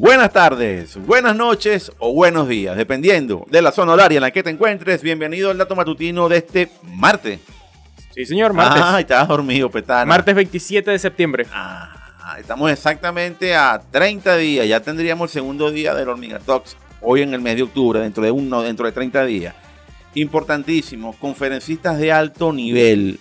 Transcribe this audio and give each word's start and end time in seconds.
Buenas 0.00 0.32
tardes, 0.32 0.96
buenas 0.96 1.34
noches 1.34 1.90
o 1.98 2.14
buenos 2.14 2.46
días, 2.46 2.76
dependiendo 2.76 3.44
de 3.50 3.60
la 3.60 3.72
zona 3.72 3.94
horaria 3.94 4.18
en 4.18 4.22
la 4.22 4.30
que 4.30 4.44
te 4.44 4.50
encuentres. 4.50 5.02
Bienvenido 5.02 5.50
al 5.50 5.58
dato 5.58 5.74
matutino 5.74 6.28
de 6.28 6.36
este 6.36 6.70
martes. 6.84 7.40
Sí, 8.14 8.24
señor, 8.24 8.52
martes. 8.52 8.80
Ah, 8.80 9.00
estás 9.00 9.26
dormido, 9.26 9.68
petana. 9.68 10.04
Martes 10.04 10.36
27 10.36 10.92
de 10.92 11.00
septiembre. 11.00 11.46
Ah, 11.52 12.36
estamos 12.38 12.70
exactamente 12.70 13.56
a 13.56 13.82
30 13.90 14.36
días. 14.36 14.68
Ya 14.68 14.78
tendríamos 14.78 15.30
el 15.30 15.32
segundo 15.32 15.68
día 15.72 15.92
del 15.94 16.08
Hormiga 16.08 16.38
Talks 16.38 16.76
hoy 17.02 17.22
en 17.22 17.34
el 17.34 17.40
mes 17.40 17.56
de 17.56 17.64
octubre, 17.64 17.98
dentro 17.98 18.22
de 18.22 18.30
uno, 18.30 18.62
dentro 18.62 18.86
de 18.86 18.92
30 18.92 19.24
días. 19.24 19.56
Importantísimo, 20.14 21.16
conferencistas 21.18 21.98
de 21.98 22.12
alto 22.12 22.52
nivel 22.52 23.18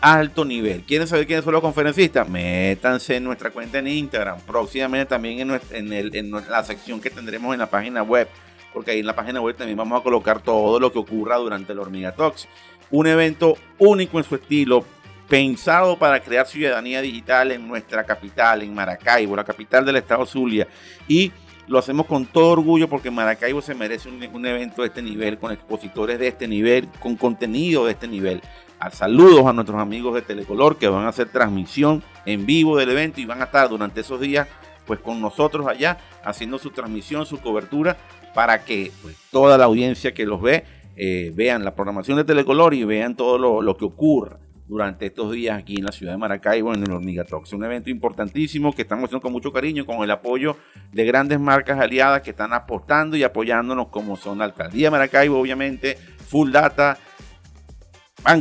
alto 0.00 0.44
nivel. 0.44 0.82
¿Quieren 0.82 1.06
saber 1.06 1.26
quiénes 1.26 1.44
son 1.44 1.52
los 1.52 1.62
conferencistas? 1.62 2.28
Métanse 2.28 3.16
en 3.16 3.24
nuestra 3.24 3.50
cuenta 3.50 3.78
en 3.78 3.88
Instagram, 3.88 4.40
próximamente 4.40 5.06
también 5.06 5.60
en, 5.70 6.30
la 6.48 6.64
sección 6.64 7.00
que 7.00 7.10
tendremos 7.10 7.52
en 7.52 7.60
la 7.60 7.68
página 7.68 8.02
web, 8.02 8.28
porque 8.72 8.92
ahí 8.92 9.00
en 9.00 9.06
la 9.06 9.14
página 9.14 9.40
web 9.40 9.56
también 9.56 9.76
vamos 9.76 10.00
a 10.00 10.02
colocar 10.02 10.40
todo 10.42 10.80
lo 10.80 10.92
que 10.92 10.98
ocurra 10.98 11.36
durante 11.36 11.72
el 11.72 11.78
Hormiga 11.78 12.12
Talks. 12.12 12.48
Un 12.90 13.06
evento 13.06 13.56
único 13.78 14.18
en 14.18 14.24
su 14.24 14.34
estilo, 14.34 14.84
pensado 15.28 15.96
para 15.96 16.20
crear 16.20 16.46
ciudadanía 16.46 17.00
digital 17.00 17.52
en 17.52 17.68
nuestra 17.68 18.04
capital, 18.04 18.62
en 18.62 18.74
Maracaibo, 18.74 19.36
la 19.36 19.44
capital 19.44 19.84
del 19.84 19.96
estado 19.96 20.26
Zulia. 20.26 20.66
Y 21.06 21.30
lo 21.68 21.78
hacemos 21.78 22.06
con 22.06 22.26
todo 22.26 22.50
orgullo 22.50 22.88
porque 22.88 23.12
Maracaibo 23.12 23.62
se 23.62 23.74
merece 23.76 24.08
un, 24.08 24.20
un, 24.32 24.46
evento 24.46 24.82
de 24.82 24.88
este 24.88 25.02
nivel, 25.02 25.38
con 25.38 25.52
expositores 25.52 26.18
de 26.18 26.26
este 26.26 26.48
nivel, 26.48 26.88
con 26.98 27.14
contenido 27.14 27.84
de 27.84 27.92
este 27.92 28.08
nivel 28.08 28.42
saludos 28.90 29.46
a 29.46 29.52
nuestros 29.52 29.78
amigos 29.78 30.14
de 30.14 30.22
Telecolor 30.22 30.76
que 30.76 30.88
van 30.88 31.04
a 31.04 31.08
hacer 31.08 31.28
transmisión 31.28 32.02
en 32.24 32.46
vivo 32.46 32.76
del 32.78 32.90
evento 32.90 33.20
y 33.20 33.26
van 33.26 33.42
a 33.42 33.44
estar 33.44 33.68
durante 33.68 34.00
esos 34.00 34.20
días 34.20 34.48
pues 34.86 35.00
con 35.00 35.20
nosotros 35.20 35.66
allá 35.66 35.98
haciendo 36.24 36.58
su 36.58 36.70
transmisión, 36.70 37.26
su 37.26 37.38
cobertura 37.40 37.96
para 38.34 38.64
que 38.64 38.90
pues, 39.02 39.16
toda 39.30 39.58
la 39.58 39.64
audiencia 39.64 40.14
que 40.14 40.24
los 40.26 40.40
ve 40.40 40.64
eh, 40.96 41.32
vean 41.34 41.64
la 41.64 41.74
programación 41.74 42.16
de 42.16 42.24
Telecolor 42.24 42.74
y 42.74 42.84
vean 42.84 43.14
todo 43.14 43.38
lo, 43.38 43.76
que 43.76 43.84
ocurre 43.84 44.36
durante 44.66 45.06
estos 45.06 45.32
días 45.32 45.58
aquí 45.58 45.76
en 45.76 45.84
la 45.84 45.92
ciudad 45.92 46.12
de 46.12 46.18
Maracaibo 46.18 46.74
en 46.74 46.82
el 46.82 46.92
Hormiga 46.92 47.24
Talks. 47.24 47.52
Un 47.52 47.64
evento 47.64 47.90
importantísimo 47.90 48.72
que 48.72 48.82
estamos 48.82 49.04
haciendo 49.04 49.22
con 49.22 49.32
mucho 49.32 49.52
cariño, 49.52 49.86
con 49.86 50.02
el 50.02 50.10
apoyo 50.10 50.56
de 50.92 51.04
grandes 51.04 51.40
marcas 51.40 51.80
aliadas 51.80 52.22
que 52.22 52.30
están 52.30 52.52
apostando 52.52 53.16
y 53.16 53.22
apoyándonos 53.22 53.88
como 53.88 54.16
son 54.16 54.38
la 54.38 54.44
Alcaldía 54.44 54.88
de 54.88 54.90
Maracaibo, 54.90 55.38
obviamente, 55.38 55.96
Full 56.28 56.52
Data, 56.52 56.98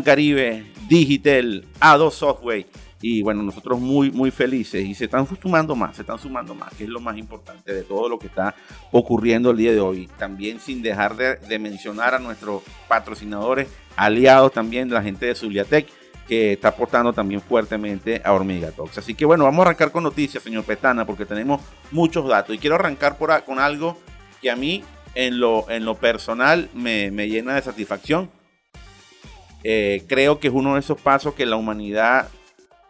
Caribe, 0.04 0.66
Digital, 0.88 1.66
A2 1.80 2.12
Software. 2.12 2.66
Y 3.02 3.22
bueno, 3.22 3.44
nosotros 3.44 3.80
muy, 3.80 4.12
muy 4.12 4.30
felices 4.30 4.86
y 4.86 4.94
se 4.94 5.06
están 5.06 5.26
sumando 5.42 5.74
más, 5.74 5.96
se 5.96 6.02
están 6.02 6.20
sumando 6.20 6.54
más, 6.54 6.74
que 6.74 6.84
es 6.84 6.90
lo 6.90 7.00
más 7.00 7.18
importante 7.18 7.74
de 7.74 7.84
todo 7.84 8.10
lo 8.10 8.20
que 8.20 8.28
está 8.28 8.54
ocurriendo 8.92 9.52
el 9.52 9.58
día 9.58 9.72
de 9.72 9.80
hoy. 9.80 10.10
También 10.18 10.60
sin 10.60 10.82
dejar 10.82 11.16
de, 11.16 11.60
mencionar 11.60 12.14
a 12.14 12.20
nuestros 12.20 12.62
patrocinadores, 12.90 13.70
aliados 13.96 14.52
también 14.52 14.90
la 14.90 15.02
gente 15.02 15.28
de 15.28 15.36
Zuliatec, 15.36 15.88
que 16.28 16.54
está 16.54 16.68
aportando 16.68 17.14
también 17.14 17.40
fuertemente 17.42 18.22
a 18.24 18.34
Hormiga 18.34 18.72
Talks. 18.72 18.98
Así 18.98 19.16
que 19.16 19.24
bueno, 19.24 19.46
vamos 19.46 19.60
a 19.60 19.70
arrancar 19.70 19.92
con 19.92 20.04
noticias, 20.04 20.44
señor 20.44 20.66
Petana, 20.66 21.06
porque 21.06 21.26
tenemos 21.26 21.62
muchos 21.92 22.28
datos. 22.28 22.54
Y 22.54 22.60
quiero 22.60 22.76
arrancar 22.76 23.18
por, 23.18 23.44
con 23.46 23.60
algo 23.60 23.98
que 24.42 24.52
a 24.52 24.58
mí 24.58 24.84
en 25.16 25.40
lo, 25.40 25.70
en 25.70 25.86
lo 25.86 25.96
personal 25.96 26.70
me, 26.74 27.12
me 27.12 27.30
llena 27.30 27.56
de 27.56 27.62
satisfacción 27.62 28.30
eh, 29.64 30.04
creo 30.08 30.40
que 30.40 30.48
es 30.48 30.54
uno 30.54 30.76
de 30.76 30.80
esos 30.80 31.00
pasos 31.00 31.34
que 31.34 31.46
la 31.46 31.56
humanidad 31.56 32.30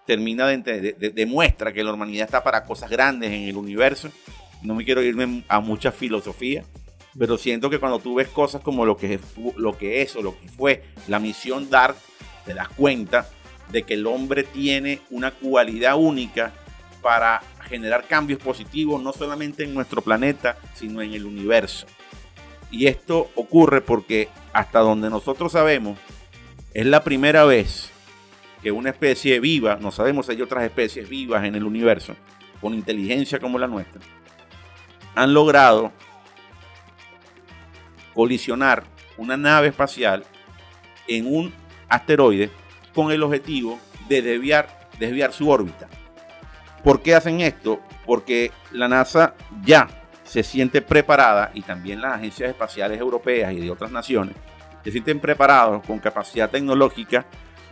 termina 0.05 0.47
de, 0.47 0.95
demuestra 1.13 1.71
que 1.71 1.83
la 1.83 1.93
humanidad 1.93 2.25
está 2.25 2.43
para 2.43 2.63
cosas 2.63 2.89
grandes 2.89 3.31
en 3.31 3.43
el 3.43 3.55
universo. 3.55 4.09
No 4.63 4.75
me 4.75 4.83
quiero 4.83 5.01
irme 5.01 5.43
a 5.47 5.59
mucha 5.59 5.91
filosofía, 5.91 6.63
pero 7.17 7.37
siento 7.37 7.69
que 7.69 7.79
cuando 7.79 7.99
tú 7.99 8.15
ves 8.15 8.27
cosas 8.27 8.61
como 8.61 8.85
lo 8.85 8.97
que, 8.97 9.19
lo 9.55 9.77
que 9.77 10.01
es 10.01 10.15
o 10.15 10.21
lo 10.21 10.39
que 10.39 10.47
fue 10.47 10.83
la 11.07 11.19
misión 11.19 11.69
DART, 11.69 11.95
te 12.45 12.53
das 12.53 12.69
cuenta 12.69 13.29
de 13.71 13.83
que 13.83 13.93
el 13.93 14.07
hombre 14.07 14.43
tiene 14.43 14.99
una 15.11 15.31
cualidad 15.31 15.95
única 15.95 16.53
para 17.01 17.41
generar 17.67 18.07
cambios 18.07 18.39
positivos 18.39 19.01
no 19.01 19.13
solamente 19.13 19.63
en 19.63 19.73
nuestro 19.73 20.01
planeta, 20.01 20.57
sino 20.73 21.01
en 21.01 21.13
el 21.13 21.25
universo. 21.25 21.85
Y 22.71 22.87
esto 22.87 23.29
ocurre 23.35 23.81
porque 23.81 24.29
hasta 24.53 24.79
donde 24.79 25.09
nosotros 25.09 25.51
sabemos, 25.51 25.97
es 26.73 26.85
la 26.85 27.03
primera 27.03 27.45
vez 27.45 27.91
que 28.61 28.71
una 28.71 28.89
especie 28.89 29.39
viva, 29.39 29.77
no 29.79 29.91
sabemos 29.91 30.25
si 30.25 30.33
hay 30.33 30.41
otras 30.41 30.63
especies 30.63 31.09
vivas 31.09 31.43
en 31.45 31.55
el 31.55 31.63
universo, 31.63 32.15
con 32.61 32.73
inteligencia 32.73 33.39
como 33.39 33.57
la 33.57 33.67
nuestra, 33.67 34.01
han 35.15 35.33
logrado 35.33 35.91
colisionar 38.13 38.83
una 39.17 39.37
nave 39.37 39.69
espacial 39.69 40.23
en 41.07 41.25
un 41.25 41.53
asteroide 41.87 42.51
con 42.93 43.11
el 43.11 43.23
objetivo 43.23 43.79
de 44.07 44.21
desviar, 44.21 44.89
desviar 44.99 45.33
su 45.33 45.49
órbita. 45.49 45.87
¿Por 46.83 47.01
qué 47.01 47.15
hacen 47.15 47.41
esto? 47.41 47.81
Porque 48.05 48.51
la 48.71 48.87
NASA 48.87 49.35
ya 49.63 49.87
se 50.23 50.43
siente 50.43 50.81
preparada 50.81 51.51
y 51.53 51.61
también 51.61 52.01
las 52.01 52.15
agencias 52.15 52.49
espaciales 52.49 52.99
europeas 52.99 53.53
y 53.53 53.59
de 53.59 53.71
otras 53.71 53.91
naciones 53.91 54.35
se 54.83 54.91
sienten 54.91 55.19
preparados 55.19 55.85
con 55.85 55.99
capacidad 55.99 56.49
tecnológica 56.49 57.25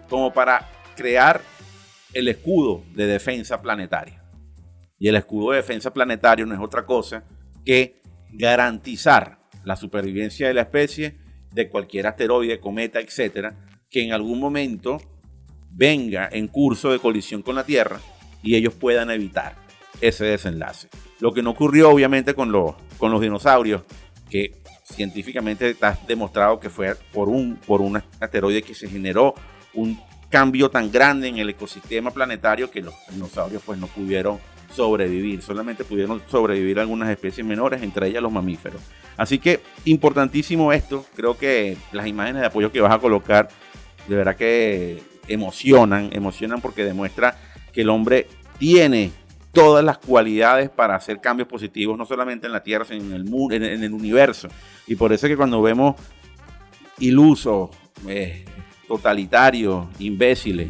como 0.09 0.34
para 0.34 0.69
crear 0.95 1.41
el 2.13 2.28
escudo 2.28 2.84
de 2.94 3.06
defensa 3.06 3.62
planetaria. 3.62 4.23
Y 5.00 5.07
el 5.07 5.16
escudo 5.16 5.51
de 5.51 5.57
defensa 5.57 5.94
planetario 5.94 6.46
no 6.46 6.56
es 6.56 6.59
otra 6.59 6.85
cosa 6.85 7.23
que 7.66 8.01
garantizar 8.31 9.40
la 9.63 9.75
supervivencia 9.75 10.47
de 10.47 10.53
la 10.53 10.62
especie 10.62 11.19
de 11.51 11.69
cualquier 11.69 12.07
asteroide, 12.07 12.59
cometa, 12.59 13.00
etcétera, 13.00 13.56
que 13.90 14.03
en 14.03 14.13
algún 14.13 14.40
momento 14.40 14.97
venga 15.69 16.29
en 16.31 16.47
curso 16.47 16.91
de 16.91 17.00
colisión 17.00 17.41
con 17.41 17.56
la 17.56 17.66
Tierra 17.66 18.00
y 18.41 18.56
ellos 18.56 18.73
puedan 18.73 19.12
evitar 19.12 19.56
ese 20.01 20.25
desenlace. 20.25 20.90
Lo 21.19 21.34
que 21.34 21.41
no 21.41 21.51
ocurrió 21.51 21.90
obviamente 21.90 22.34
con 22.34 22.51
los, 22.51 22.75
con 22.97 23.12
los 23.12 23.22
dinosaurios, 23.22 23.84
que 24.29 24.62
científicamente 24.93 25.69
está 25.69 25.97
demostrado 26.07 26.59
que 26.59 26.69
fue 26.69 26.95
por 27.13 27.29
un, 27.29 27.55
por 27.55 27.81
un 27.81 28.01
asteroide 28.19 28.61
que 28.61 28.73
se 28.73 28.87
generó 28.87 29.35
un 29.73 29.99
cambio 30.29 30.69
tan 30.69 30.91
grande 30.91 31.27
en 31.27 31.37
el 31.37 31.49
ecosistema 31.49 32.11
planetario 32.11 32.69
que 32.69 32.81
los 32.81 32.93
dinosaurios 33.09 33.61
pues 33.65 33.79
no 33.79 33.87
pudieron 33.87 34.39
sobrevivir, 34.73 35.41
solamente 35.41 35.83
pudieron 35.83 36.21
sobrevivir 36.27 36.79
algunas 36.79 37.09
especies 37.09 37.45
menores, 37.45 37.81
entre 37.81 38.07
ellas 38.07 38.21
los 38.21 38.31
mamíferos. 38.31 38.81
Así 39.15 39.39
que 39.39 39.61
importantísimo 39.85 40.73
esto, 40.73 41.05
creo 41.15 41.37
que 41.37 41.77
las 41.91 42.07
imágenes 42.07 42.41
de 42.41 42.47
apoyo 42.47 42.71
que 42.71 42.81
vas 42.81 42.93
a 42.93 42.99
colocar 42.99 43.49
de 44.07 44.15
verdad 44.15 44.35
que 44.35 45.01
emocionan, 45.27 46.09
emocionan 46.13 46.61
porque 46.61 46.83
demuestra 46.83 47.37
que 47.73 47.81
el 47.81 47.89
hombre 47.89 48.27
tiene 48.57 49.11
todas 49.52 49.84
las 49.84 49.97
cualidades 49.97 50.69
para 50.69 50.96
hacer 50.96 51.19
cambios 51.19 51.47
positivos, 51.47 51.97
no 51.97 52.06
solamente 52.06 52.47
en 52.47 52.53
la 52.53 52.63
Tierra, 52.63 52.85
sino 52.85 53.06
en 53.06 53.13
el, 53.13 53.24
mundo, 53.25 53.56
en, 53.56 53.63
el 53.63 53.94
universo. 53.94 54.47
Y 54.85 54.96
por 54.96 55.13
eso 55.13 55.25
es 55.25 55.31
que 55.31 55.38
cuando 55.38 55.62
vemos 55.62 55.96
ilusos, 57.00 57.69
eh, 58.08 58.46
totalitarios, 58.88 59.88
imbéciles, 60.00 60.69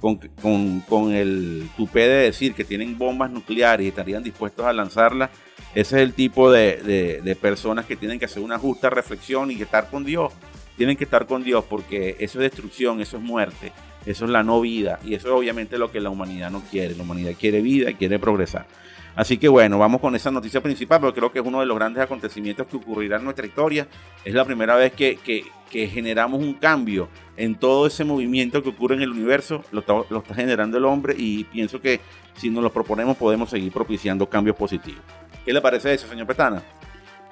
con, 0.00 1.12
el 1.12 1.68
tupé 1.76 2.00
de 2.00 2.24
decir 2.24 2.54
que 2.54 2.64
tienen 2.64 2.96
bombas 2.96 3.30
nucleares 3.30 3.84
y 3.84 3.88
estarían 3.88 4.22
dispuestos 4.22 4.64
a 4.64 4.72
lanzarlas, 4.72 5.30
ese 5.74 5.96
es 5.96 6.02
el 6.02 6.12
tipo 6.12 6.50
de, 6.50 7.20
de 7.22 7.36
personas 7.36 7.86
que 7.86 7.96
tienen 7.96 8.18
que 8.18 8.24
hacer 8.24 8.42
una 8.42 8.58
justa 8.58 8.88
reflexión 8.88 9.50
y 9.50 9.60
estar 9.60 9.90
con 9.90 10.04
Dios. 10.04 10.32
Tienen 10.76 10.96
que 10.96 11.04
estar 11.04 11.26
con 11.26 11.42
Dios 11.42 11.64
porque 11.68 12.16
eso 12.18 12.38
es 12.38 12.50
destrucción, 12.50 13.00
eso 13.00 13.16
es 13.16 13.22
muerte. 13.22 13.72
Eso 14.06 14.24
es 14.24 14.30
la 14.30 14.44
no 14.44 14.60
vida 14.60 15.00
y 15.04 15.14
eso 15.14 15.28
es 15.28 15.34
obviamente 15.34 15.78
lo 15.78 15.90
que 15.90 16.00
la 16.00 16.10
humanidad 16.10 16.50
no 16.50 16.62
quiere. 16.62 16.94
La 16.94 17.02
humanidad 17.02 17.32
quiere 17.38 17.60
vida 17.60 17.90
y 17.90 17.94
quiere 17.94 18.18
progresar. 18.18 18.66
Así 19.16 19.38
que 19.38 19.48
bueno, 19.48 19.78
vamos 19.78 20.02
con 20.02 20.14
esa 20.14 20.30
noticia 20.30 20.60
principal, 20.60 21.00
porque 21.00 21.18
creo 21.18 21.32
que 21.32 21.38
es 21.38 21.44
uno 21.44 21.60
de 21.60 21.66
los 21.66 21.76
grandes 21.76 22.02
acontecimientos 22.02 22.66
que 22.66 22.76
ocurrirá 22.76 23.16
en 23.16 23.24
nuestra 23.24 23.46
historia. 23.46 23.88
Es 24.24 24.34
la 24.34 24.44
primera 24.44 24.76
vez 24.76 24.92
que, 24.92 25.18
generamos 25.70 26.40
un 26.40 26.54
cambio 26.54 27.08
en 27.36 27.54
todo 27.54 27.86
ese 27.86 28.04
movimiento 28.04 28.62
que 28.62 28.68
ocurre 28.68 28.94
en 28.94 29.02
el 29.02 29.10
universo. 29.10 29.64
Lo 29.72 29.80
está, 29.80 30.34
generando 30.34 30.76
el 30.76 30.84
hombre 30.84 31.14
y 31.16 31.44
pienso 31.44 31.80
que 31.80 32.00
si 32.36 32.50
nos 32.50 32.62
lo 32.62 32.70
proponemos 32.70 33.16
podemos 33.16 33.48
seguir 33.48 33.72
propiciando 33.72 34.28
cambios 34.28 34.54
positivos. 34.54 35.02
¿Qué 35.46 35.52
le 35.52 35.62
parece 35.62 35.94
eso, 35.94 36.06
señor 36.06 36.26
Petana? 36.26 36.62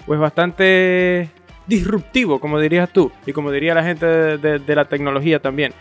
Pues 0.06 0.18
bastante 0.18 1.28
disruptivo, 1.66 2.40
como 2.40 2.58
dirías 2.58 2.90
tú, 2.90 3.12
y 3.26 3.32
como 3.32 3.50
diría 3.50 3.74
la 3.74 3.84
gente 3.84 4.06
de 4.06 4.74
la 4.74 4.86
tecnología 4.86 5.38
también. 5.38 5.74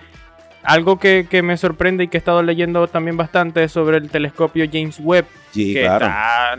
Algo 0.63 0.97
que, 0.97 1.27
me 1.43 1.57
sorprende 1.57 2.05
y 2.05 2.07
que 2.07 2.17
he 2.17 2.19
estado 2.19 2.41
leyendo 2.41 2.87
también 2.87 3.17
bastante 3.17 3.63
es 3.63 3.71
sobre 3.71 3.97
el 3.97 4.09
telescopio 4.09 4.65
James 4.71 4.99
Webb. 4.99 5.25
Sí, 5.51 5.73
que 5.73 5.81
claro, 5.81 6.07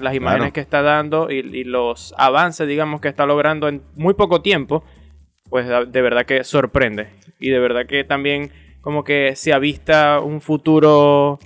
las 0.02 0.14
imágenes 0.14 0.52
que 0.52 0.60
está 0.60 0.82
dando 0.82 1.30
y, 1.30 1.64
los 1.64 2.14
avances, 2.18 2.68
digamos, 2.68 3.00
que 3.00 3.08
está 3.08 3.26
logrando 3.26 3.66
en 3.68 3.82
muy 3.96 4.14
poco 4.14 4.42
tiempo, 4.42 4.84
pues 5.48 5.66
de 5.66 6.02
verdad 6.02 6.26
que 6.26 6.44
sorprende. 6.44 7.08
Y 7.40 7.50
de 7.50 7.58
verdad 7.58 7.86
que 7.86 8.04
también 8.04 8.50
como 8.80 9.04
que 9.04 9.34
se 9.36 9.54
avista 9.54 10.20
un 10.20 10.42
futuro 10.42 11.38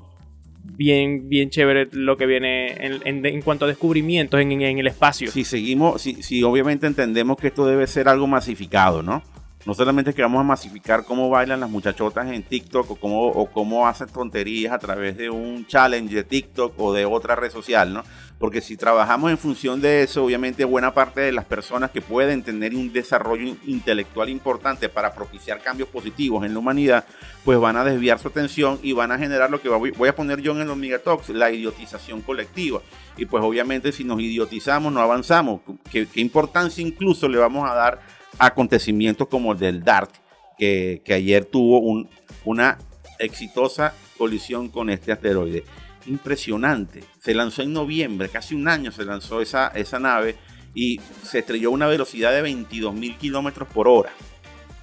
bien, 0.64 1.28
bien 1.28 1.50
chévere 1.50 1.88
lo 1.92 2.16
que 2.16 2.26
viene 2.26 2.72
en, 2.84 3.24
en, 3.24 3.42
cuanto 3.42 3.64
a 3.64 3.68
descubrimientos 3.68 4.40
en, 4.40 4.50
en, 4.50 4.78
el 4.78 4.86
espacio. 4.88 5.30
Si 5.30 5.44
seguimos, 5.44 6.02
si, 6.02 6.22
si 6.22 6.42
obviamente 6.42 6.86
entendemos 6.86 7.36
que 7.36 7.48
esto 7.48 7.66
debe 7.66 7.86
ser 7.86 8.08
algo 8.08 8.26
masificado, 8.26 9.02
¿no? 9.02 9.22
No 9.66 9.74
solamente 9.74 10.14
que 10.14 10.22
vamos 10.22 10.40
a 10.40 10.44
masificar 10.44 11.04
cómo 11.04 11.28
bailan 11.28 11.60
las 11.60 11.70
muchachotas 11.70 12.30
en 12.30 12.42
TikTok 12.42 12.90
o 12.90 13.46
cómo, 13.50 13.88
hacen 13.88 14.08
tonterías 14.08 14.72
a 14.72 14.78
través 14.78 15.16
de 15.16 15.30
un 15.30 15.66
challenge 15.66 16.14
de 16.14 16.24
TikTok 16.24 16.74
o 16.78 16.92
de 16.92 17.04
otra 17.04 17.34
red 17.34 17.50
social, 17.50 17.92
¿no? 17.92 18.04
Porque 18.38 18.60
si 18.60 18.76
trabajamos 18.76 19.32
en 19.32 19.38
función 19.38 19.80
de 19.80 20.04
eso, 20.04 20.24
obviamente 20.24 20.64
buena 20.64 20.94
parte 20.94 21.20
de 21.22 21.32
las 21.32 21.44
personas 21.44 21.90
que 21.90 22.00
pueden 22.00 22.44
tener 22.44 22.72
un 22.74 22.92
desarrollo 22.92 23.56
intelectual 23.66 24.28
importante 24.28 24.88
para 24.88 25.12
propiciar 25.12 25.60
cambios 25.60 25.88
positivos 25.88 26.46
en 26.46 26.52
la 26.52 26.60
humanidad, 26.60 27.04
pues 27.44 27.58
van 27.58 27.76
a 27.76 27.84
desviar 27.84 28.20
su 28.20 28.28
atención 28.28 28.78
y 28.80 28.92
van 28.92 29.10
a 29.10 29.18
generar 29.18 29.50
lo 29.50 29.60
que 29.60 29.68
voy 29.68 30.08
a 30.08 30.14
poner 30.14 30.40
yo 30.40 30.52
en 30.52 30.68
los 30.68 30.76
Megatox, 30.76 31.30
la 31.30 31.50
idiotización 31.50 32.22
colectiva. 32.22 32.80
Y 33.16 33.26
pues 33.26 33.42
obviamente 33.42 33.90
si 33.90 34.04
nos 34.04 34.20
idiotizamos, 34.20 34.92
no 34.92 35.00
avanzamos. 35.00 35.62
¿Qué, 35.90 36.06
qué 36.06 36.20
importancia 36.20 36.80
incluso 36.80 37.28
le 37.28 37.38
vamos 37.38 37.68
a 37.68 37.74
dar 37.74 38.17
acontecimientos 38.38 39.28
como 39.28 39.52
el 39.52 39.58
del 39.58 39.82
DART, 39.82 40.10
que, 40.58 41.02
ayer 41.08 41.44
tuvo 41.44 42.06
una 42.44 42.78
exitosa 43.18 43.94
colisión 44.16 44.68
con 44.68 44.90
este 44.90 45.12
asteroide. 45.12 45.64
Impresionante. 46.06 47.04
Se 47.20 47.34
lanzó 47.34 47.62
en 47.62 47.72
noviembre, 47.72 48.28
casi 48.28 48.54
un 48.54 48.68
año 48.68 48.90
se 48.90 49.04
lanzó 49.04 49.40
esa, 49.40 49.68
esa 49.68 49.98
nave 49.98 50.36
y 50.74 51.00
se 51.22 51.40
estrelló 51.40 51.68
a 51.68 51.72
una 51.72 51.86
velocidad 51.86 52.32
de 52.32 52.42
22 52.42 52.94
mil 52.94 53.16
kilómetros 53.16 53.68
por 53.68 53.88
hora. 53.88 54.10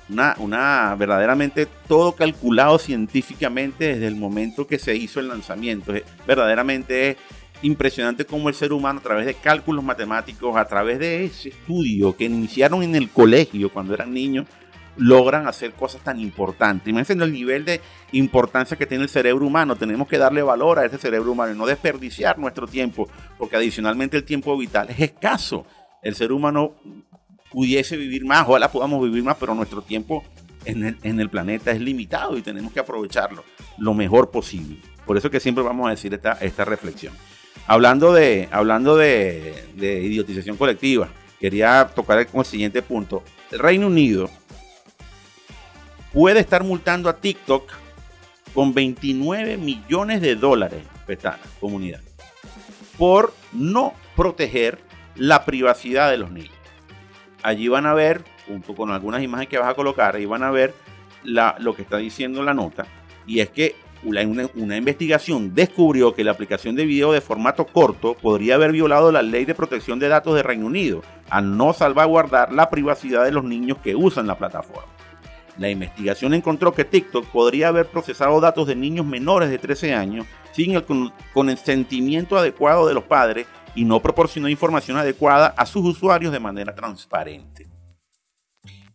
Una, 0.08 0.36
una, 0.38 0.96
verdaderamente 1.00 1.68
todo 1.88 2.12
calculado 2.14 2.78
científicamente 2.78 3.94
desde 3.94 4.08
el 4.08 4.16
momento 4.16 4.68
que 4.68 4.78
se 4.78 4.96
hizo 4.96 5.20
el 5.20 5.30
lanzamiento. 5.30 5.94
Verdaderamente 6.28 7.12
es 7.12 7.18
impresionante 7.62 8.26
cómo 8.26 8.50
el 8.50 8.56
ser 8.56 8.74
humano 8.74 9.00
a 9.00 9.04
través 9.04 9.26
de 9.26 9.34
cálculos 9.34 9.84
matemáticos, 9.84 10.56
a 10.56 10.66
través 10.66 11.00
de 11.00 11.26
ese 11.26 11.50
estudio 11.50 12.16
que 12.16 12.26
iniciaron 12.26 12.84
en 12.84 12.96
el 12.96 13.10
colegio 13.10 13.72
cuando 13.72 13.94
eran 13.94 14.14
niños, 14.14 14.46
logran 14.98 15.48
hacer 15.48 15.74
cosas 15.74 16.02
tan 16.04 16.20
importantes. 16.20 16.88
Imagínense 16.88 17.14
el 17.24 17.32
nivel 17.32 17.66
de 17.66 17.82
importancia 18.14 18.78
que 18.78 18.86
tiene 18.86 19.04
el 19.04 19.10
cerebro 19.10 19.46
humano. 19.46 19.76
Tenemos 19.76 20.08
que 20.08 20.18
darle 20.18 20.42
valor 20.42 20.80
a 20.80 20.86
ese 20.86 20.98
cerebro 20.98 21.32
humano 21.32 21.54
y 21.54 21.58
no 21.58 21.66
desperdiciar 21.66 22.38
nuestro 22.38 22.68
tiempo, 22.68 23.10
porque 23.38 23.58
adicionalmente 23.58 24.18
el 24.18 24.24
tiempo 24.24 24.58
vital 24.58 24.90
es 24.90 25.00
escaso. 25.00 25.66
El 26.02 26.16
ser 26.16 26.32
humano 26.32 26.76
pudiese 27.52 27.98
vivir 27.98 28.26
más, 28.26 28.48
ojalá 28.48 28.72
podamos 28.72 29.04
vivir 29.04 29.24
más, 29.24 29.38
pero 29.38 29.54
nuestro 29.56 29.82
tiempo 29.82 30.24
en 30.66 31.20
el, 31.20 31.30
planeta 31.30 31.72
es 31.72 31.80
limitado 31.80 32.38
y 32.38 32.42
tenemos 32.42 32.72
que 32.72 32.80
aprovecharlo 32.80 33.44
lo 33.78 33.94
mejor 33.94 34.32
posible. 34.32 34.80
Por 35.06 35.18
eso 35.18 35.30
que 35.30 35.40
siempre 35.40 35.64
vamos 35.64 35.88
a 35.88 35.92
decir 35.92 36.20
esta 36.42 36.66
reflexión. 36.66 37.14
Hablando 37.68 38.14
de, 38.14 38.48
hablando 38.52 38.96
de, 38.96 39.66
idiotización 39.78 40.56
colectiva, 40.56 41.10
quería 41.40 41.90
tocar 41.96 42.20
el, 42.20 42.28
el 42.32 42.46
siguiente 42.46 42.82
punto. 42.84 43.24
El 43.52 43.60
Reino 43.60 43.88
Unido 43.88 44.30
puede 46.14 46.40
estar 46.40 46.64
multando 46.64 47.10
a 47.10 47.18
TikTok 47.18 47.72
con 48.54 48.74
29 48.74 49.58
millones 49.58 50.22
de 50.22 50.36
dólares, 50.36 50.84
petana, 51.08 51.40
comunidad, 51.60 52.02
por 52.98 53.34
no 53.52 53.94
proteger 54.16 54.80
la 55.16 55.44
privacidad 55.44 56.12
de 56.12 56.18
los 56.18 56.32
niños. 56.32 56.54
Allí 57.44 57.68
van 57.68 57.86
a 57.86 57.94
ver, 57.94 58.24
junto 58.48 58.76
con 58.76 58.92
algunas 58.92 59.24
imágenes 59.24 59.50
que 59.50 59.58
vas 59.58 59.70
a 59.70 59.76
colocar, 59.76 60.16
ahí 60.16 60.26
van 60.26 60.44
a 60.44 60.52
ver 60.52 60.74
lo 61.24 61.76
que 61.76 61.82
está 61.82 61.98
diciendo 61.98 62.44
la 62.44 62.54
nota, 62.54 62.86
y 63.26 63.40
es 63.40 63.50
que 63.50 63.76
una, 64.06 64.78
investigación 64.78 65.54
descubrió 65.56 66.14
que 66.14 66.24
la 66.24 66.32
aplicación 66.32 66.76
de 66.76 66.86
video 66.86 67.12
de 67.12 67.22
formato 67.22 67.66
corto 67.66 68.14
podría 68.14 68.56
haber 68.56 68.72
violado 68.72 69.12
la 69.12 69.22
ley 69.22 69.46
de 69.46 69.56
protección 69.56 70.00
de 70.00 70.08
datos 70.08 70.36
de 70.36 70.44
Reino 70.44 70.68
Unido 70.68 71.02
al 71.30 71.58
no 71.58 71.74
salvaguardar 71.74 72.54
la 72.54 72.70
privacidad 72.70 73.24
de 73.24 73.32
los 73.32 73.44
niños 73.44 73.80
que 73.84 73.96
usan 73.96 74.28
la 74.28 74.38
plataforma. 74.38 74.92
La 75.58 75.70
investigación 75.70 76.34
encontró 76.34 76.74
que 76.74 76.86
TikTok 76.86 77.26
podría 77.28 77.70
haber 77.70 77.88
procesado 77.88 78.40
datos 78.42 78.68
de 78.68 78.76
niños 78.76 79.06
menores 79.06 79.50
de 79.50 79.58
13 79.58 79.94
años 79.94 80.28
sin 80.52 80.76
el 80.76 80.86
consentimiento 81.34 82.38
adecuado 82.38 82.88
de 82.88 82.94
los 82.94 83.06
padres 83.06 83.48
y 83.74 83.86
no 83.86 84.02
proporcionó 84.02 84.50
información 84.50 84.98
adecuada 84.98 85.48
a 85.58 85.66
sus 85.66 85.86
usuarios 85.86 86.32
de 86.32 86.40
manera 86.40 86.76
transparente. 86.76 87.75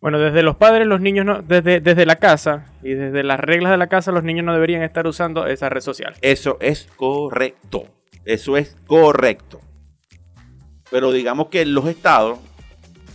Bueno, 0.01 0.17
desde 0.17 0.41
los 0.41 0.55
padres, 0.55 0.87
los 0.87 0.99
niños 0.99 1.27
no, 1.27 1.43
desde, 1.43 1.79
desde 1.79 2.07
la 2.07 2.15
casa 2.15 2.65
y 2.81 2.95
desde 2.95 3.21
las 3.21 3.39
reglas 3.39 3.71
de 3.71 3.77
la 3.77 3.85
casa, 3.85 4.11
los 4.11 4.23
niños 4.23 4.43
no 4.43 4.51
deberían 4.51 4.81
estar 4.81 5.05
usando 5.05 5.45
esa 5.45 5.69
red 5.69 5.81
social. 5.81 6.15
Eso 6.21 6.57
es 6.59 6.89
correcto. 6.95 7.85
Eso 8.25 8.57
es 8.57 8.75
correcto. 8.87 9.61
Pero 10.89 11.11
digamos 11.11 11.49
que 11.49 11.65
los 11.67 11.85
estados 11.85 12.39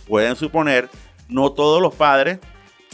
pueden 0.07 0.37
suponer, 0.37 0.89
no 1.27 1.51
todos 1.51 1.81
los 1.81 1.93
padres 1.93 2.39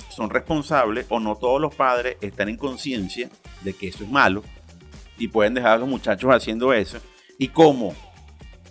son 0.09 0.31
responsables 0.31 1.05
o 1.09 1.19
no 1.19 1.35
todos 1.35 1.61
los 1.61 1.75
padres 1.75 2.17
están 2.21 2.49
en 2.49 2.57
conciencia 2.57 3.29
de 3.61 3.73
que 3.73 3.87
eso 3.89 4.03
es 4.03 4.09
malo 4.09 4.43
y 5.19 5.27
pueden 5.27 5.53
dejar 5.53 5.73
a 5.73 5.77
los 5.77 5.87
muchachos 5.87 6.31
haciendo 6.31 6.73
eso. 6.73 6.97
Y 7.37 7.49
como 7.49 7.93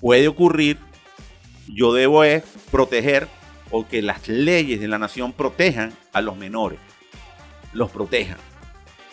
puede 0.00 0.26
ocurrir, 0.26 0.78
yo 1.68 1.92
debo 1.94 2.24
es 2.24 2.42
proteger 2.72 3.28
o 3.72 3.88
que 3.88 4.02
las 4.02 4.28
leyes 4.28 4.80
de 4.80 4.86
la 4.86 4.98
nación 4.98 5.32
protejan 5.32 5.92
a 6.12 6.20
los 6.20 6.36
menores, 6.36 6.78
los 7.72 7.90
protejan. 7.90 8.38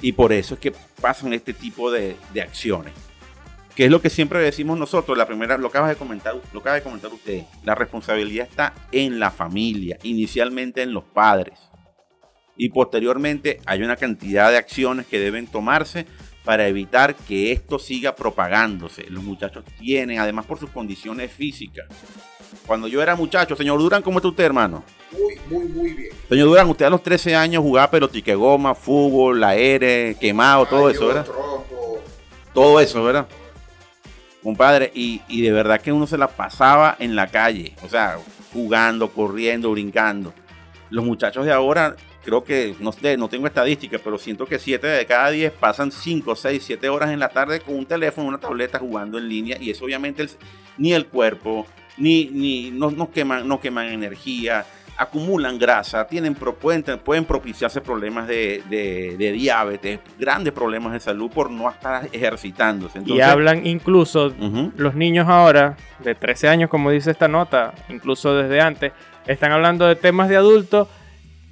Y 0.02 0.12
por 0.12 0.32
eso 0.32 0.54
es 0.54 0.60
que 0.60 0.74
pasan 1.02 1.34
este 1.34 1.54
tipo 1.54 1.90
de, 1.90 2.16
acciones. 2.42 2.94
Que 3.76 3.86
es 3.86 3.92
lo 3.92 4.02
que 4.02 4.10
siempre 4.10 4.40
decimos 4.40 4.78
nosotros, 4.78 5.18
la 5.18 5.26
primera, 5.26 5.58
lo 5.58 5.72
que 5.72 5.78
acaba 5.78 5.90
de 5.90 5.96
comentar, 5.96 6.36
lo 6.54 6.60
acaba 6.60 6.76
de 6.76 6.84
comentar 6.84 7.12
usted, 7.14 7.44
la 7.64 7.76
responsabilidad 7.76 8.48
está 8.50 8.74
en 8.92 9.20
la 9.20 9.32
familia, 9.32 9.98
inicialmente 10.04 10.82
en 10.82 10.94
los 10.94 11.06
padres. 11.06 11.58
Y 12.58 12.70
posteriormente 12.70 13.62
hay 13.66 13.82
una 13.82 13.96
cantidad 13.96 14.52
de 14.52 14.58
acciones 14.58 15.06
que 15.06 15.20
deben 15.20 15.48
tomarse 15.48 16.06
para 16.44 16.68
evitar 16.68 17.16
que 17.16 17.54
esto 17.54 17.80
siga 17.80 18.16
propagándose. 18.16 19.10
Los 19.10 19.24
muchachos 19.24 19.64
tienen, 19.80 20.20
además 20.20 20.46
por 20.46 20.60
sus 20.60 20.72
condiciones 20.72 21.32
físicas, 21.32 21.88
cuando 22.66 22.88
yo 22.88 23.02
era 23.02 23.16
muchacho. 23.16 23.56
Señor 23.56 23.80
Durán, 23.80 24.02
¿cómo 24.02 24.20
está 24.20 24.28
usted, 24.28 24.44
hermano? 24.44 24.84
Muy, 25.12 25.40
muy, 25.50 25.68
muy 25.70 25.94
bien. 25.94 26.10
Señor 26.28 26.48
Durán, 26.48 26.70
usted 26.70 26.86
a 26.86 26.90
los 26.90 27.04
13 27.04 27.36
años 27.36 27.64
jugaba 27.64 27.90
pelotique 27.90 28.36
goma, 28.36 28.76
fútbol, 28.76 29.44
aire, 29.44 30.16
quemado, 30.20 30.66
todo 30.66 30.90
eso, 30.90 31.08
¿verdad? 31.08 31.26
Todo 32.54 32.80
eso, 32.80 33.04
¿verdad? 33.04 33.28
Compadre, 34.44 34.92
y, 34.94 35.22
y 35.28 35.42
de 35.42 35.52
verdad 35.52 35.82
que 35.82 35.92
uno 35.92 36.08
se 36.08 36.18
la 36.18 36.28
pasaba 36.28 36.96
en 37.00 37.16
la 37.16 37.28
calle, 37.28 37.76
o 37.84 37.90
sea, 37.90 38.18
jugando, 38.54 39.10
corriendo, 39.10 39.72
brincando. 39.72 40.34
Los 40.90 41.06
muchachos 41.06 41.46
de 41.46 41.52
ahora, 41.52 41.96
creo 42.24 42.44
que, 42.44 42.76
no 42.80 42.92
sé, 42.92 43.18
no 43.18 43.28
tengo 43.28 43.48
estadísticas, 43.48 44.02
pero 44.04 44.18
siento 44.18 44.46
que 44.46 44.58
7 44.58 44.88
de 44.88 45.06
cada 45.06 45.30
10 45.30 45.52
pasan 45.54 45.92
5, 45.92 46.36
6, 46.36 46.64
7 46.66 46.90
horas 46.90 47.12
en 47.12 47.20
la 47.20 47.30
tarde 47.30 47.60
con 47.60 47.76
un 47.76 47.86
teléfono, 47.86 48.28
una 48.28 48.40
tableta 48.40 48.80
jugando 48.80 49.18
en 49.18 49.28
línea, 49.28 49.58
y 49.60 49.70
eso 49.70 49.86
obviamente 49.86 50.26
ni 50.78 50.94
el 50.94 51.08
cuerpo, 51.08 51.68
ni, 52.00 52.26
ni 52.26 52.72
no, 52.72 53.12
queman, 53.12 53.48
no 53.48 53.60
queman 53.60 53.88
energía, 53.88 54.66
acumulan 54.98 55.58
grasa, 55.58 56.06
tienen, 56.08 56.36
pueden, 56.36 56.84
pueden 57.00 57.24
propiciarse 57.24 57.80
problemas 57.80 58.28
de, 58.28 59.16
diabetes, 59.34 60.00
grandes 60.20 60.52
problemas 60.52 60.92
de 60.92 61.00
salud 61.00 61.32
por 61.32 61.50
no 61.50 61.70
estar 61.70 62.10
ejercitándose. 62.12 63.00
y 63.06 63.22
hablan 63.22 63.66
incluso 63.66 64.34
los 64.76 64.96
niños 64.96 65.28
ahora, 65.30 65.78
de 66.04 66.16
13 66.16 66.50
años, 66.50 66.70
como 66.70 66.92
dice 66.92 67.12
esta 67.12 67.30
nota, 67.30 67.74
incluso 67.88 68.36
desde 68.36 68.60
antes, 68.60 68.92
están 69.26 69.52
hablando 69.52 69.86
de 69.86 69.96
temas 69.96 70.28
de 70.28 70.36
adultos 70.36 70.90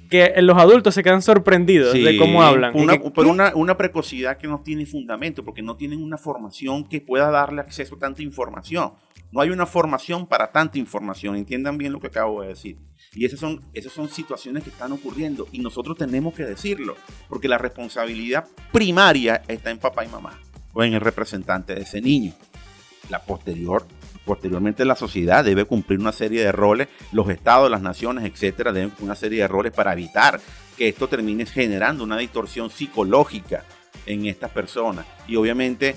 que 0.08 0.32
los 0.40 0.56
adultos 0.56 0.94
se 0.94 1.02
quedan 1.02 1.22
sorprendidos 1.22 1.92
de 1.92 2.16
cómo 2.16 2.42
hablan. 2.42 2.72
pero 3.14 3.30
una, 3.30 3.54
una, 3.54 3.76
precocidad 3.76 4.38
que 4.38 4.46
no 4.46 4.60
tiene 4.60 4.86
fundamento, 4.86 5.44
porque 5.44 5.62
no 5.62 5.76
tienen 5.76 6.02
una 6.02 6.18
formación 6.18 6.88
que 6.88 7.00
pueda 7.00 7.30
darle 7.30 7.60
acceso 7.60 7.96
a 7.96 7.98
tanta 7.98 8.22
información. 8.22 8.92
No 9.30 9.42
hay 9.42 9.50
una 9.50 9.66
formación 9.66 10.26
para 10.26 10.50
tanta 10.50 10.78
información, 10.78 11.36
entiendan 11.36 11.76
bien 11.76 11.92
lo 11.92 12.00
que 12.00 12.06
acabo 12.06 12.42
de 12.42 12.48
decir. 12.48 12.78
Y 13.14 13.26
esas 13.26 13.38
son, 13.38 13.62
esas 13.74 13.92
son 13.92 14.08
situaciones 14.08 14.64
que 14.64 14.70
están 14.70 14.92
ocurriendo 14.92 15.46
y 15.52 15.58
nosotros 15.58 15.98
tenemos 15.98 16.34
que 16.34 16.44
decirlo, 16.44 16.96
porque 17.28 17.48
la 17.48 17.58
responsabilidad 17.58 18.46
primaria 18.72 19.42
está 19.48 19.70
en 19.70 19.78
papá 19.78 20.04
y 20.04 20.08
mamá 20.08 20.40
o 20.72 20.82
en 20.82 20.94
el 20.94 21.00
representante 21.00 21.74
de 21.74 21.82
ese 21.82 22.00
niño. 22.00 22.32
La 23.10 23.22
posterior, 23.22 23.86
posteriormente 24.28 24.84
la 24.84 24.94
sociedad 24.94 25.42
debe 25.42 25.64
cumplir 25.64 25.98
una 25.98 26.12
serie 26.12 26.44
de 26.44 26.52
roles, 26.52 26.88
los 27.12 27.30
estados, 27.30 27.70
las 27.70 27.80
naciones, 27.80 28.26
etcétera, 28.26 28.72
deben 28.72 28.90
cumplir 28.90 29.06
una 29.06 29.14
serie 29.14 29.40
de 29.40 29.48
roles 29.48 29.72
para 29.72 29.94
evitar 29.94 30.38
que 30.76 30.88
esto 30.88 31.08
termine 31.08 31.46
generando 31.46 32.04
una 32.04 32.18
distorsión 32.18 32.68
psicológica 32.68 33.64
en 34.04 34.26
estas 34.26 34.50
personas. 34.50 35.06
Y 35.26 35.36
obviamente 35.36 35.96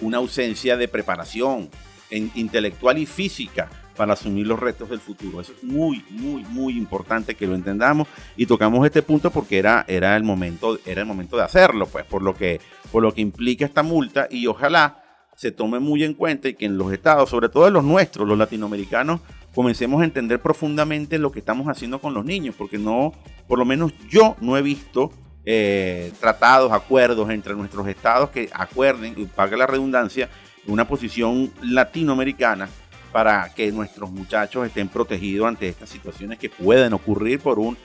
una 0.00 0.16
ausencia 0.16 0.78
de 0.78 0.88
preparación, 0.88 1.68
intelectual 2.10 2.96
y 2.96 3.04
física 3.04 3.68
para 3.94 4.14
asumir 4.14 4.46
los 4.46 4.58
retos 4.58 4.88
del 4.88 4.98
futuro. 4.98 5.42
Eso 5.42 5.52
es 5.52 5.62
muy, 5.62 6.02
muy, 6.08 6.42
muy 6.44 6.78
importante 6.78 7.34
que 7.34 7.46
lo 7.46 7.54
entendamos. 7.54 8.08
Y 8.38 8.46
tocamos 8.46 8.86
este 8.86 9.02
punto 9.02 9.30
porque 9.30 9.58
era, 9.58 9.84
era, 9.86 10.16
el, 10.16 10.24
momento, 10.24 10.78
era 10.86 11.02
el 11.02 11.06
momento 11.06 11.36
de 11.36 11.42
hacerlo, 11.42 11.86
pues, 11.86 12.06
por 12.06 12.22
lo, 12.22 12.34
que, 12.34 12.58
por 12.90 13.02
lo 13.02 13.12
que 13.12 13.20
implica 13.20 13.66
esta 13.66 13.82
multa. 13.82 14.26
Y 14.30 14.46
ojalá 14.46 15.09
se 15.40 15.52
tome 15.52 15.80
muy 15.80 16.04
en 16.04 16.12
cuenta 16.12 16.50
y 16.50 16.54
que 16.54 16.66
en 16.66 16.76
los 16.76 16.92
estados, 16.92 17.30
sobre 17.30 17.48
todo 17.48 17.66
en 17.66 17.72
los 17.72 17.82
nuestros, 17.82 18.28
los 18.28 18.36
latinoamericanos, 18.36 19.22
comencemos 19.54 20.02
a 20.02 20.04
entender 20.04 20.38
profundamente 20.38 21.18
lo 21.18 21.32
que 21.32 21.38
estamos 21.38 21.66
haciendo 21.66 21.98
con 21.98 22.12
los 22.12 22.26
niños, 22.26 22.54
porque 22.58 22.76
no, 22.76 23.14
por 23.48 23.58
lo 23.58 23.64
menos 23.64 23.90
yo 24.10 24.36
no 24.42 24.58
he 24.58 24.60
visto 24.60 25.10
eh, 25.46 26.12
tratados, 26.20 26.70
acuerdos 26.72 27.30
entre 27.30 27.54
nuestros 27.54 27.88
estados 27.88 28.28
que 28.28 28.50
acuerden, 28.52 29.14
y 29.16 29.24
pague 29.24 29.56
la 29.56 29.66
redundancia, 29.66 30.28
una 30.66 30.86
posición 30.86 31.50
latinoamericana 31.62 32.68
para 33.10 33.48
que 33.54 33.72
nuestros 33.72 34.10
muchachos 34.10 34.66
estén 34.66 34.90
protegidos 34.90 35.48
ante 35.48 35.68
estas 35.68 35.88
situaciones 35.88 36.38
que 36.38 36.50
pueden 36.50 36.92
ocurrir 36.92 37.40
por 37.40 37.58
un 37.58 37.78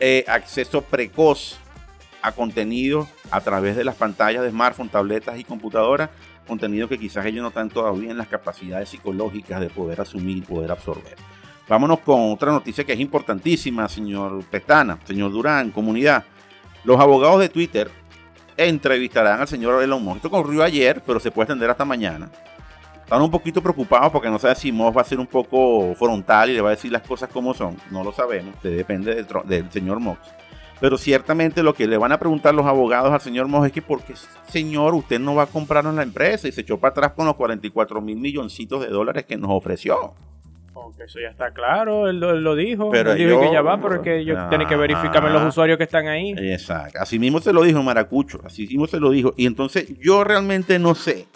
eh, 0.00 0.24
acceso 0.26 0.80
precoz 0.80 1.58
a 2.22 2.32
contenido 2.32 3.06
a 3.30 3.42
través 3.42 3.76
de 3.76 3.84
las 3.84 3.96
pantallas 3.96 4.42
de 4.42 4.48
smartphone, 4.48 4.88
tabletas 4.88 5.38
y 5.38 5.44
computadoras, 5.44 6.08
contenido 6.46 6.88
que 6.88 6.98
quizás 6.98 7.24
ellos 7.26 7.42
no 7.42 7.48
están 7.48 7.68
todavía 7.68 8.10
en 8.10 8.18
las 8.18 8.28
capacidades 8.28 8.88
psicológicas 8.88 9.60
de 9.60 9.68
poder 9.68 10.00
asumir, 10.00 10.44
poder 10.44 10.70
absorber. 10.70 11.16
Vámonos 11.68 12.00
con 12.00 12.32
otra 12.32 12.52
noticia 12.52 12.84
que 12.84 12.92
es 12.92 13.00
importantísima, 13.00 13.88
señor 13.88 14.44
Pestana, 14.44 14.98
señor 15.04 15.32
Durán, 15.32 15.70
comunidad. 15.70 16.24
Los 16.84 17.00
abogados 17.00 17.40
de 17.40 17.48
Twitter 17.48 17.90
entrevistarán 18.56 19.40
al 19.40 19.48
señor 19.48 19.82
Elon 19.82 20.02
Musk. 20.02 20.16
Esto 20.16 20.28
ocurrió 20.28 20.62
ayer, 20.62 21.02
pero 21.06 21.18
se 21.18 21.30
puede 21.30 21.44
extender 21.44 21.70
hasta 21.70 21.84
mañana 21.84 22.30
están 23.04 23.20
un 23.20 23.30
poquito 23.30 23.62
preocupados 23.62 24.10
porque 24.10 24.30
no 24.30 24.38
sabe 24.38 24.54
si 24.54 24.72
Moss 24.72 24.96
va 24.96 25.02
a 25.02 25.04
ser 25.04 25.20
un 25.20 25.26
poco 25.26 25.94
frontal 25.94 26.50
y 26.50 26.54
le 26.54 26.60
va 26.62 26.70
a 26.70 26.74
decir 26.74 26.90
las 26.90 27.02
cosas 27.02 27.28
como 27.28 27.52
son. 27.52 27.76
No 27.90 28.02
lo 28.02 28.12
sabemos, 28.12 28.54
depende 28.62 29.22
del, 29.44 29.70
señor 29.70 30.00
Mox. 30.00 30.20
Pero 30.80 30.98
ciertamente 30.98 31.62
lo 31.62 31.74
que 31.74 31.86
le 31.86 31.96
van 31.96 32.12
a 32.12 32.18
preguntar 32.18 32.54
los 32.54 32.66
abogados 32.66 33.12
al 33.12 33.20
señor 33.20 33.48
Moss 33.48 33.66
es 33.66 33.72
que 33.72 33.82
por 33.82 34.02
qué, 34.02 34.14
señor, 34.48 34.94
usted 34.94 35.18
no 35.18 35.34
va 35.34 35.44
a 35.44 35.46
comprarnos 35.46 35.94
la 35.94 36.02
empresa 36.02 36.48
y 36.48 36.52
se 36.52 36.62
echó 36.62 36.78
para 36.78 36.90
atrás 36.90 37.12
con 37.12 37.26
los 37.26 37.36
44 37.36 38.00
mil 38.00 38.16
milloncitos 38.16 38.82
de 38.82 38.88
dólares 38.88 39.24
que 39.24 39.36
nos 39.36 39.50
ofreció. 39.50 40.14
Aunque 40.74 41.04
eso 41.04 41.20
ya 41.20 41.28
está 41.28 41.52
claro, 41.52 42.08
él 42.08 42.18
lo, 42.18 42.54
dijo. 42.56 42.90
Pero 42.90 43.12
él 43.12 43.18
dijo 43.18 43.40
que 43.40 43.52
ya 43.52 43.62
va, 43.62 43.80
pero 43.80 43.96
es 43.96 44.00
que 44.00 44.24
yo 44.24 44.48
tiene 44.48 44.66
que 44.66 44.76
verificarme 44.76 45.30
los 45.30 45.42
usuarios 45.44 45.78
que 45.78 45.84
están 45.84 46.08
ahí. 46.08 46.34
Exacto. 46.36 46.98
Así 47.00 47.18
mismo 47.18 47.40
se 47.40 47.52
lo 47.52 47.62
dijo 47.62 47.82
Maracucho, 47.82 48.40
así 48.44 48.66
mismo 48.66 48.86
se 48.86 48.98
lo 48.98 49.10
dijo. 49.10 49.32
Y 49.36 49.46
entonces 49.46 49.86
yo 50.00 50.24
realmente 50.24 50.78
no 50.78 50.94
sé 50.94 51.26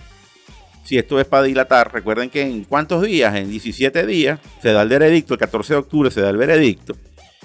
si 0.88 0.96
esto 0.96 1.20
es 1.20 1.26
para 1.26 1.42
dilatar, 1.42 1.92
recuerden 1.92 2.30
que 2.30 2.40
en 2.40 2.64
cuántos 2.64 3.02
días, 3.02 3.34
en 3.36 3.50
17 3.50 4.06
días, 4.06 4.40
se 4.62 4.72
da 4.72 4.80
el 4.80 4.88
veredicto, 4.88 5.34
el 5.34 5.40
14 5.40 5.74
de 5.74 5.78
octubre 5.80 6.10
se 6.10 6.22
da 6.22 6.30
el 6.30 6.38
veredicto, 6.38 6.94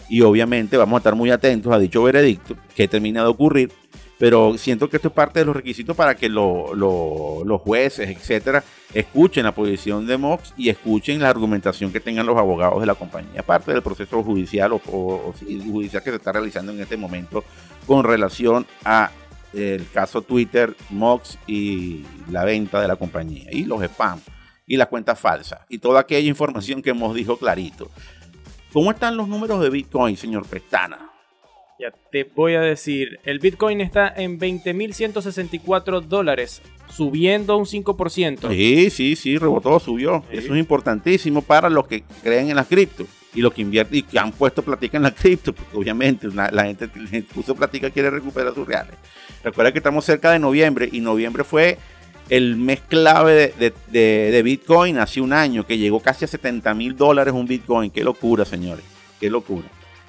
y 0.10 0.22
obviamente 0.22 0.78
vamos 0.78 0.96
a 0.96 1.00
estar 1.00 1.16
muy 1.16 1.32
atentos 1.32 1.72
a 1.74 1.80
dicho 1.80 2.04
veredicto, 2.04 2.56
que 2.76 2.88
termina 2.88 3.22
de 3.22 3.28
ocurrir, 3.28 3.72
pero 4.20 4.58
siento 4.58 4.90
que 4.90 4.98
esto 4.98 5.10
es 5.10 5.14
parte 5.14 5.40
de 5.40 5.46
los 5.46 5.56
requisitos 5.56 5.96
para 5.96 6.16
que 6.16 6.30
los 6.30 7.62
jueces, 7.62 8.10
etcétera, 8.10 8.64
escuchen 8.94 9.44
la 9.44 9.54
posición 9.54 10.06
de 10.06 10.18
Mox 10.18 10.54
y 10.56 10.70
escuchen 10.70 11.20
la 11.20 11.30
argumentación 11.30 11.92
que 11.92 12.00
tengan 12.00 12.26
los 12.26 12.38
abogados 12.38 12.80
de 12.80 12.86
la 12.86 12.96
compañía, 12.96 13.42
parte 13.44 13.74
del 13.74 13.82
proceso 13.82 14.24
judicial 14.24 14.74
o 14.74 14.80
judicial 14.80 16.04
que 16.04 16.12
se 16.12 16.16
está 16.18 16.32
realizando 16.32 16.72
en 16.72 16.80
este 16.80 16.96
momento 16.96 17.44
con 17.86 18.04
relación 18.04 18.66
a 18.86 19.12
el 19.54 19.88
caso 19.92 20.22
Twitter, 20.22 20.76
Mox 20.90 21.38
y 21.46 22.06
la 22.32 22.44
venta 22.44 22.82
de 22.82 22.88
la 22.88 22.96
compañía 22.96 23.50
y 23.52 23.66
los 23.66 23.84
spam 23.84 24.20
y 24.66 24.78
las 24.78 24.88
cuentas 24.88 25.20
falsas 25.20 25.60
y 25.70 25.80
toda 25.80 26.00
aquella 26.00 26.28
información 26.28 26.82
que 26.82 26.92
hemos 26.92 27.14
dicho 27.14 27.38
clarito. 27.38 27.92
¿Cómo 28.74 28.90
están 28.90 29.16
los 29.16 29.28
números 29.28 29.62
de 29.62 29.70
Bitcoin, 29.70 30.18
señor 30.18 30.48
Pestana? 30.48 31.12
Ya 31.80 31.94
te 32.12 32.24
voy 32.24 32.56
a 32.56 32.62
decir, 32.62 33.20
el 33.24 33.38
Bitcoin 33.38 33.82
está 33.82 34.12
en 34.16 34.40
20.164 34.40 36.02
dólares, 36.02 36.64
subiendo 36.90 37.56
un 37.56 37.66
5%. 37.66 38.50
Sí, 38.50 38.90
sí, 38.90 39.16
sí, 39.16 39.38
rebotó, 39.38 39.80
subió. 39.80 40.24
Eso 40.32 40.56
es 40.56 40.60
importantísimo 40.60 41.44
para 41.44 41.70
los 41.70 41.86
que 41.86 42.04
creen 42.24 42.50
en 42.50 42.56
las 42.56 42.68
cripto 42.68 43.06
y 43.36 43.42
los 43.42 43.54
que 43.54 43.62
invierten 43.62 44.00
y 44.00 44.02
que 44.02 44.18
han 44.18 44.32
puesto 44.32 44.64
platica 44.64 44.98
en 44.98 45.04
la 45.04 45.12
cripto, 45.16 45.54
porque 45.54 45.78
obviamente 45.78 46.28
la, 46.30 46.66
gente 46.66 46.90
puso 47.32 47.54
platica 47.54 47.92
quiere 47.92 48.10
recuperar 48.10 48.56
sus 48.56 48.68
reales. 48.68 48.96
Recuerda 49.44 49.72
que 49.72 49.80
estamos 49.80 50.04
cerca 50.04 50.32
de 50.32 50.40
noviembre 50.40 50.90
y 50.92 51.00
noviembre 51.00 51.44
fue 51.44 51.78
el 52.30 52.56
mes 52.56 52.82
clave 52.82 53.54
de, 53.90 54.42
Bitcoin 54.44 54.98
hace 54.98 55.22
un 55.22 55.34
año, 55.34 55.66
que 55.66 55.78
llegó 55.78 56.00
casi 56.00 56.26
a 56.26 56.28
70 56.28 56.74
mil 56.74 56.96
dólares 56.96 57.34
un 57.34 57.46
Bitcoin. 57.46 57.92
Qué 57.92 58.04
locura, 58.04 58.46
señores, 58.46 58.86
qué 59.20 59.30
locura. 59.30 59.68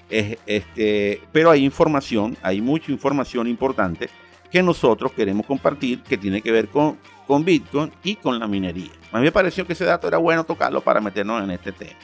Es, 0.09 0.39
este, 0.47 1.21
pero 1.33 1.51
hay 1.51 1.65
información, 1.65 2.37
hay 2.43 2.61
mucha 2.61 2.93
información 2.93 3.47
importante 3.49 4.09
que 4.51 4.63
nosotros 4.63 5.13
queremos 5.13 5.47
compartir 5.47 6.03
que 6.03 6.17
tiene 6.17 6.41
que 6.41 6.53
ver 6.53 6.69
con, 6.69 6.99
con 7.27 7.45
Bitcoin 7.45 7.91
y 8.05 8.17
con 8.17 8.39
la 8.39 8.47
minería. 8.47 8.93
A 9.11 9.19
mí 9.19 9.25
me 9.25 9.33
pareció 9.33 9.67
que 9.67 9.73
ese 9.73 9.85
dato 9.85 10.07
era 10.07 10.19
bueno 10.19 10.45
tocarlo 10.45 10.81
para 10.81 11.01
meternos 11.01 11.43
en 11.43 11.51
este 11.51 11.73
tema. 11.73 11.99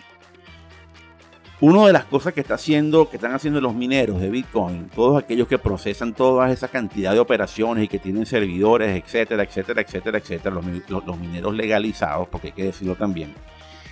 Una 1.62 1.86
de 1.86 1.92
las 1.92 2.06
cosas 2.06 2.32
que 2.32 2.40
está 2.40 2.54
haciendo, 2.54 3.10
que 3.10 3.16
están 3.16 3.34
haciendo 3.34 3.60
los 3.60 3.74
mineros 3.74 4.18
de 4.18 4.30
Bitcoin, 4.30 4.88
todos 4.94 5.22
aquellos 5.22 5.46
que 5.46 5.58
procesan 5.58 6.14
toda 6.14 6.50
esa 6.50 6.68
cantidad 6.68 7.12
de 7.12 7.18
operaciones 7.18 7.84
y 7.84 7.88
que 7.88 7.98
tienen 7.98 8.24
servidores, 8.24 8.96
etcétera, 9.04 9.42
etcétera, 9.42 9.82
etcétera, 9.82 10.18
etcétera, 10.18 10.58
los, 10.88 11.18
mineros 11.18 11.54
legalizados, 11.54 12.28
porque 12.28 12.46
hay 12.46 12.52
que 12.54 12.64
decirlo 12.64 12.94
también, 12.94 13.34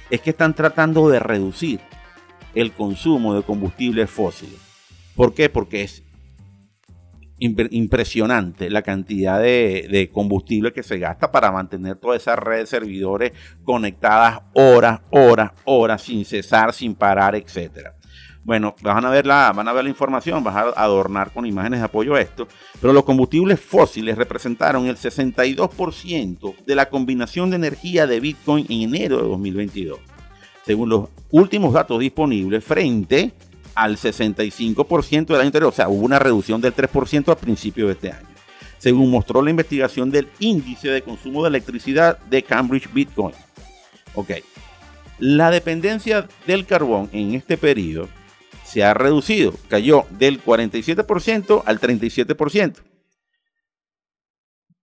es 0.08 0.22
que 0.22 0.30
están 0.30 0.54
tratando 0.54 1.10
de 1.10 1.20
reducir 1.20 1.80
el 2.54 2.72
consumo 2.72 3.34
de 3.34 3.42
combustibles 3.42 4.08
fósiles. 4.08 4.58
¿Por 5.14 5.34
qué? 5.34 5.50
Porque 5.50 5.82
es 5.82 6.02
impresionante 7.38 8.70
la 8.70 8.82
cantidad 8.82 9.40
de, 9.40 10.10
combustible 10.12 10.72
que 10.72 10.82
se 10.82 10.98
gasta 10.98 11.30
para 11.30 11.52
mantener 11.52 11.96
toda 11.96 12.16
esa 12.16 12.36
red 12.36 12.60
de 12.60 12.66
servidores 12.66 13.32
conectadas 13.64 14.40
horas, 14.54 15.00
horas, 15.10 15.52
horas, 15.64 16.02
sin 16.02 16.24
cesar, 16.24 16.72
sin 16.72 16.94
parar, 16.94 17.34
etcétera. 17.34 17.94
Bueno, 18.44 18.74
van 18.82 19.04
a 19.04 19.10
ver 19.10 19.26
la, 19.26 19.52
van 19.52 19.68
a 19.68 19.72
ver 19.74 19.84
la 19.84 19.90
información, 19.90 20.42
vas 20.42 20.56
a 20.56 20.82
adornar 20.82 21.32
con 21.32 21.44
imágenes 21.44 21.80
de 21.80 21.84
apoyo 21.84 22.14
a 22.14 22.20
esto, 22.20 22.48
pero 22.80 22.94
los 22.94 23.04
combustibles 23.04 23.60
fósiles 23.60 24.16
representaron 24.16 24.86
el 24.86 24.96
62% 24.96 26.64
de 26.64 26.74
la 26.74 26.88
combinación 26.88 27.50
de 27.50 27.56
energía 27.56 28.06
de 28.06 28.20
Bitcoin 28.20 28.64
en 28.70 28.82
enero 28.82 29.18
de 29.18 29.28
2022, 29.28 30.00
según 30.64 30.88
los 30.88 31.10
últimos 31.30 31.74
datos 31.74 31.98
disponibles 32.00 32.64
frente 32.64 33.34
al 33.78 33.96
65% 33.96 35.26
del 35.26 35.36
año 35.36 35.46
anterior. 35.46 35.70
O 35.70 35.74
sea, 35.74 35.88
hubo 35.88 36.04
una 36.04 36.18
reducción 36.18 36.60
del 36.60 36.74
3% 36.74 37.28
al 37.28 37.36
principio 37.36 37.86
de 37.86 37.92
este 37.92 38.10
año. 38.10 38.26
Según 38.78 39.08
mostró 39.08 39.40
la 39.40 39.50
investigación 39.50 40.10
del 40.10 40.28
índice 40.40 40.88
de 40.88 41.02
consumo 41.02 41.44
de 41.44 41.50
electricidad 41.50 42.18
de 42.24 42.42
Cambridge 42.42 42.92
Bitcoin. 42.92 43.34
Ok. 44.14 44.32
La 45.20 45.52
dependencia 45.52 46.26
del 46.44 46.66
carbón 46.66 47.08
en 47.12 47.34
este 47.34 47.56
periodo 47.56 48.08
se 48.64 48.82
ha 48.82 48.94
reducido. 48.94 49.54
Cayó 49.68 50.06
del 50.10 50.42
47% 50.42 51.62
al 51.64 51.80
37%. 51.80 52.74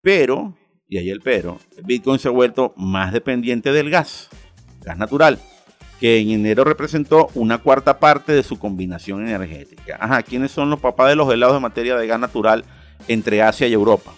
Pero, 0.01 0.57
y 0.87 0.99
ahí 0.99 1.09
el 1.09 1.19
pero, 1.19 1.59
Bitcoin 1.83 2.19
se 2.19 2.29
ha 2.29 2.31
vuelto 2.31 2.73
más 2.77 3.11
dependiente 3.11 3.73
del 3.73 3.89
gas, 3.89 4.29
gas 4.83 4.97
natural 4.97 5.37
que 5.99 6.19
en 6.19 6.29
enero 6.29 6.63
representó 6.63 7.29
una 7.35 7.59
cuarta 7.59 7.99
parte 7.99 8.33
de 8.33 8.43
su 8.43 8.59
combinación 8.59 9.27
energética. 9.27 9.97
Ajá, 9.99 10.23
¿quiénes 10.23 10.51
son 10.51 10.69
los 10.69 10.79
papás 10.79 11.09
de 11.09 11.15
los 11.15 11.31
helados 11.31 11.55
de 11.55 11.61
materia 11.61 11.95
de 11.95 12.07
gas 12.07 12.19
natural 12.19 12.65
entre 13.07 13.41
Asia 13.41 13.67
y 13.67 13.73
Europa? 13.73 14.11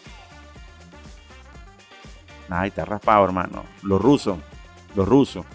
Ay, 2.50 2.70
está 2.70 2.86
raspado, 2.86 3.26
hermano. 3.26 3.66
Los 3.84 4.02
rusos, 4.02 4.38
los 4.96 5.08
rusos. 5.08 5.46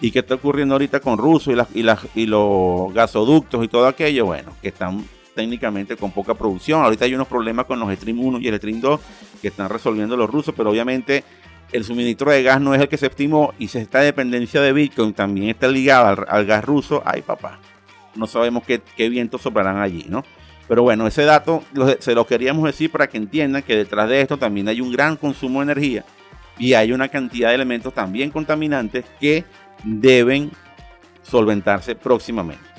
¿Y 0.00 0.10
qué 0.10 0.20
está 0.20 0.34
ocurriendo 0.34 0.74
ahorita 0.74 1.00
con 1.00 1.18
rusos 1.18 1.54
y, 1.74 1.80
y, 2.20 2.26
los 2.26 2.92
gasoductos 2.92 3.64
y 3.64 3.68
todo 3.68 3.86
aquello? 3.86 4.26
Bueno, 4.26 4.52
que 4.60 4.68
están 4.68 5.04
técnicamente 5.34 5.96
con 5.96 6.10
poca 6.10 6.34
producción. 6.34 6.82
Ahorita 6.82 7.04
hay 7.04 7.14
unos 7.14 7.28
problemas 7.28 7.66
con 7.66 7.78
los 7.78 7.92
Stream 7.94 8.18
1 8.18 8.40
y 8.40 8.48
el 8.48 8.56
Stream 8.56 8.80
2 8.80 9.00
que 9.42 9.48
están 9.48 9.68
resolviendo 9.68 10.16
los 10.16 10.28
rusos, 10.28 10.54
pero 10.56 10.70
obviamente 10.70 11.22
el 11.72 11.84
suministro 11.84 12.30
de 12.30 12.42
gas 12.42 12.60
no 12.60 12.74
es 12.74 12.80
el 12.80 12.88
que 12.88 12.96
se 12.96 13.06
estimó 13.06 13.54
y 13.58 13.68
se 13.68 13.80
esta 13.80 14.00
dependencia 14.00 14.60
de 14.60 14.72
Bitcoin 14.72 15.12
también 15.12 15.50
está 15.50 15.68
ligada 15.68 16.24
al, 16.28 16.46
gas 16.46 16.64
ruso, 16.64 17.02
ay 17.04 17.22
papá, 17.22 17.58
no 18.14 18.26
sabemos 18.26 18.64
qué, 18.64 18.80
qué 18.96 19.08
vientos 19.08 19.42
soplarán 19.42 19.78
allí, 19.78 20.06
¿no? 20.08 20.24
Pero 20.68 20.84
bueno, 20.84 21.06
ese 21.06 21.24
dato 21.24 21.64
se 21.98 22.14
lo 22.14 22.26
queríamos 22.26 22.64
decir 22.64 22.90
para 22.92 23.08
que 23.08 23.16
entiendan 23.16 23.62
que 23.62 23.74
detrás 23.74 24.08
de 24.08 24.20
esto 24.20 24.36
también 24.36 24.68
hay 24.68 24.80
un 24.80 24.92
gran 24.92 25.16
consumo 25.16 25.58
de 25.58 25.64
energía 25.64 26.04
y 26.58 26.74
hay 26.74 26.92
una 26.92 27.08
cantidad 27.08 27.48
de 27.48 27.56
elementos 27.56 27.92
también 27.92 28.30
contaminantes 28.30 29.04
que 29.18 29.44
deben 29.82 30.52
solventarse 31.22 31.96
próximamente. 31.96 32.69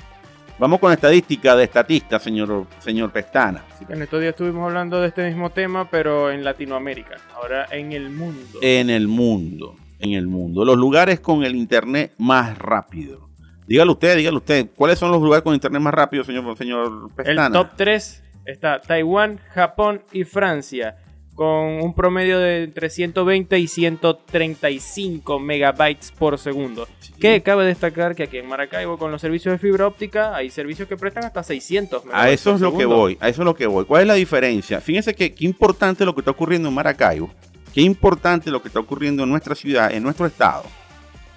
Vamos 0.58 0.78
con 0.78 0.92
estadística 0.92 1.56
de 1.56 1.64
estatista, 1.64 2.18
señor, 2.18 2.66
señor 2.78 3.10
Pestana. 3.10 3.64
en 3.88 4.02
estos 4.02 4.20
días 4.20 4.30
estuvimos 4.30 4.68
hablando 4.68 5.00
de 5.00 5.08
este 5.08 5.26
mismo 5.26 5.50
tema, 5.50 5.88
pero 5.90 6.30
en 6.30 6.44
Latinoamérica, 6.44 7.16
ahora 7.34 7.66
en 7.70 7.92
el 7.92 8.10
mundo. 8.10 8.58
En 8.60 8.90
el 8.90 9.08
mundo. 9.08 9.74
en 9.98 10.12
el 10.12 10.26
mundo. 10.26 10.64
Los 10.64 10.76
lugares 10.76 11.20
con 11.20 11.44
el 11.44 11.54
internet 11.54 12.12
más 12.18 12.58
rápido. 12.58 13.28
Dígalo 13.66 13.92
usted, 13.92 14.16
dígalo 14.16 14.38
usted. 14.38 14.70
¿Cuáles 14.74 14.98
son 14.98 15.10
los 15.10 15.22
lugares 15.22 15.42
con 15.42 15.54
internet 15.54 15.80
más 15.80 15.94
rápido, 15.94 16.24
señor, 16.24 16.56
señor 16.58 17.10
Pestana? 17.14 17.46
El 17.46 17.52
top 17.52 17.68
3 17.76 18.22
está 18.44 18.80
Taiwán, 18.80 19.38
Japón 19.54 20.02
y 20.12 20.24
Francia 20.24 20.96
con 21.34 21.82
un 21.82 21.94
promedio 21.94 22.38
de 22.38 22.64
entre 22.64 22.90
120 22.90 23.58
y 23.58 23.66
135 23.66 25.38
megabytes 25.38 26.12
por 26.12 26.38
segundo. 26.38 26.86
Que 27.18 27.42
cabe 27.42 27.64
destacar 27.64 28.14
que 28.14 28.24
aquí 28.24 28.38
en 28.38 28.48
Maracaibo 28.48 28.98
con 28.98 29.10
los 29.10 29.20
servicios 29.20 29.52
de 29.52 29.58
fibra 29.58 29.86
óptica 29.86 30.34
hay 30.34 30.50
servicios 30.50 30.88
que 30.88 30.96
prestan 30.96 31.24
hasta 31.24 31.42
600 31.42 32.04
megabytes. 32.04 32.30
A 32.30 32.32
eso 32.32 32.54
es 32.54 32.60
lo 32.60 32.76
que 32.76 32.84
voy, 32.84 33.16
a 33.20 33.28
eso 33.28 33.42
es 33.42 33.46
lo 33.46 33.54
que 33.54 33.66
voy. 33.66 33.84
¿Cuál 33.84 34.02
es 34.02 34.08
la 34.08 34.14
diferencia? 34.14 34.80
Fíjense 34.80 35.14
que 35.14 35.34
qué 35.34 35.44
importante 35.44 36.04
lo 36.04 36.14
que 36.14 36.20
está 36.20 36.32
ocurriendo 36.32 36.68
en 36.68 36.74
Maracaibo, 36.74 37.30
qué 37.72 37.80
importante 37.80 38.50
lo 38.50 38.60
que 38.60 38.68
está 38.68 38.80
ocurriendo 38.80 39.22
en 39.22 39.30
nuestra 39.30 39.54
ciudad, 39.54 39.92
en 39.92 40.02
nuestro 40.02 40.26
estado, 40.26 40.64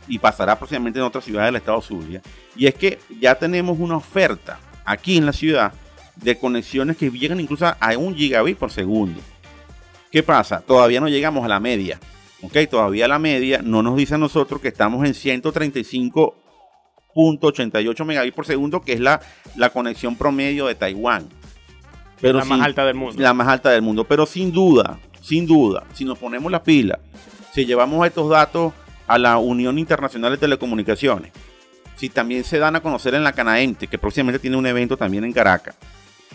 y 0.07 0.19
pasará 0.19 0.57
próximamente 0.57 0.99
en 0.99 1.05
otra 1.05 1.21
ciudad 1.21 1.45
del 1.45 1.55
estado 1.55 1.81
Zulia. 1.81 2.21
Y 2.55 2.67
es 2.67 2.75
que 2.75 2.99
ya 3.21 3.35
tenemos 3.35 3.79
una 3.79 3.97
oferta 3.97 4.59
aquí 4.83 5.17
en 5.17 5.25
la 5.25 5.33
ciudad 5.33 5.73
de 6.15 6.37
conexiones 6.37 6.97
que 6.97 7.09
llegan 7.09 7.39
incluso 7.39 7.65
a 7.65 7.97
un 7.97 8.15
gigabit 8.15 8.57
por 8.57 8.71
segundo. 8.71 9.21
¿Qué 10.15 10.23
pasa? 10.23 10.61
Todavía 10.61 11.01
no 11.01 11.09
llegamos 11.09 11.43
a 11.43 11.49
la 11.49 11.59
media. 11.59 11.99
¿Ok? 12.41 12.55
Todavía 12.71 13.05
la 13.05 13.19
media 13.19 13.61
no 13.61 13.83
nos 13.83 13.97
dice 13.97 14.15
a 14.15 14.17
nosotros 14.17 14.61
que 14.61 14.69
estamos 14.69 15.05
en 15.05 15.13
135.88 15.13 18.05
megabits 18.05 18.33
por 18.33 18.45
segundo, 18.45 18.79
que 18.79 18.93
es 18.93 19.01
la, 19.01 19.19
la 19.57 19.71
conexión 19.71 20.15
promedio 20.15 20.67
de 20.67 20.75
Taiwán. 20.75 21.27
Pero 22.21 22.39
la 22.39 22.45
más 22.45 22.61
alta 22.61 22.85
del 22.85 22.95
mundo. 22.95 23.21
La 23.21 23.33
más 23.33 23.49
alta 23.49 23.71
del 23.71 23.81
mundo. 23.81 24.05
Pero 24.05 24.25
sin 24.25 24.53
duda, 24.53 24.99
sin 25.19 25.45
duda, 25.45 25.83
si 25.93 26.05
nos 26.05 26.17
ponemos 26.17 26.49
las 26.49 26.61
pilas, 26.61 26.99
si 27.53 27.65
llevamos 27.65 28.07
estos 28.07 28.29
datos 28.29 28.71
a 29.07 29.17
la 29.17 29.37
Unión 29.37 29.77
Internacional 29.77 30.31
de 30.31 30.37
Telecomunicaciones, 30.37 31.33
si 31.97 32.07
también 32.07 32.45
se 32.45 32.57
dan 32.57 32.77
a 32.77 32.81
conocer 32.81 33.15
en 33.15 33.25
la 33.25 33.33
Canaente, 33.33 33.87
que 33.87 33.97
próximamente 33.97 34.39
tiene 34.39 34.55
un 34.55 34.65
evento 34.65 34.95
también 34.95 35.25
en 35.25 35.33
Caracas, 35.33 35.75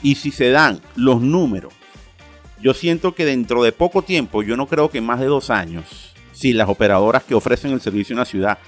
y 0.03 0.17
si 0.17 0.33
se 0.33 0.51
dan 0.51 0.83
los 0.97 1.23
números 1.23 1.73
yo 2.63 2.75
siento 2.75 3.15
que 3.15 3.25
dentro 3.25 3.63
de 3.63 3.73
poco 3.73 4.03
tiempo, 4.03 4.43
yo 4.43 4.57
no 4.57 4.67
creo 4.67 4.91
que 4.91 5.01
más 5.01 5.21
de 5.21 5.27
dos 5.27 5.51
años, 5.51 6.15
si 6.33 6.53
las 6.53 6.69
operadoras 6.69 7.25
que 7.25 7.35
ofrecen 7.35 7.73
el 7.73 7.81
servicio 7.81 8.13
en 8.13 8.19
la 8.19 8.25
ciudad 8.25 8.59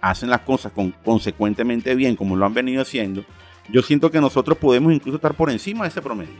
hacen 0.00 0.30
las 0.30 0.40
cosas 0.40 0.72
con, 0.72 0.90
consecuentemente 1.04 1.94
bien, 1.94 2.16
como 2.16 2.36
lo 2.36 2.46
han 2.46 2.54
venido 2.54 2.82
haciendo, 2.82 3.24
yo 3.70 3.82
siento 3.82 4.10
que 4.10 4.20
nosotros 4.20 4.58
podemos 4.58 4.92
incluso 4.92 5.16
estar 5.16 5.34
por 5.34 5.50
encima 5.50 5.84
de 5.84 5.90
ese 5.90 6.02
promedio. 6.02 6.34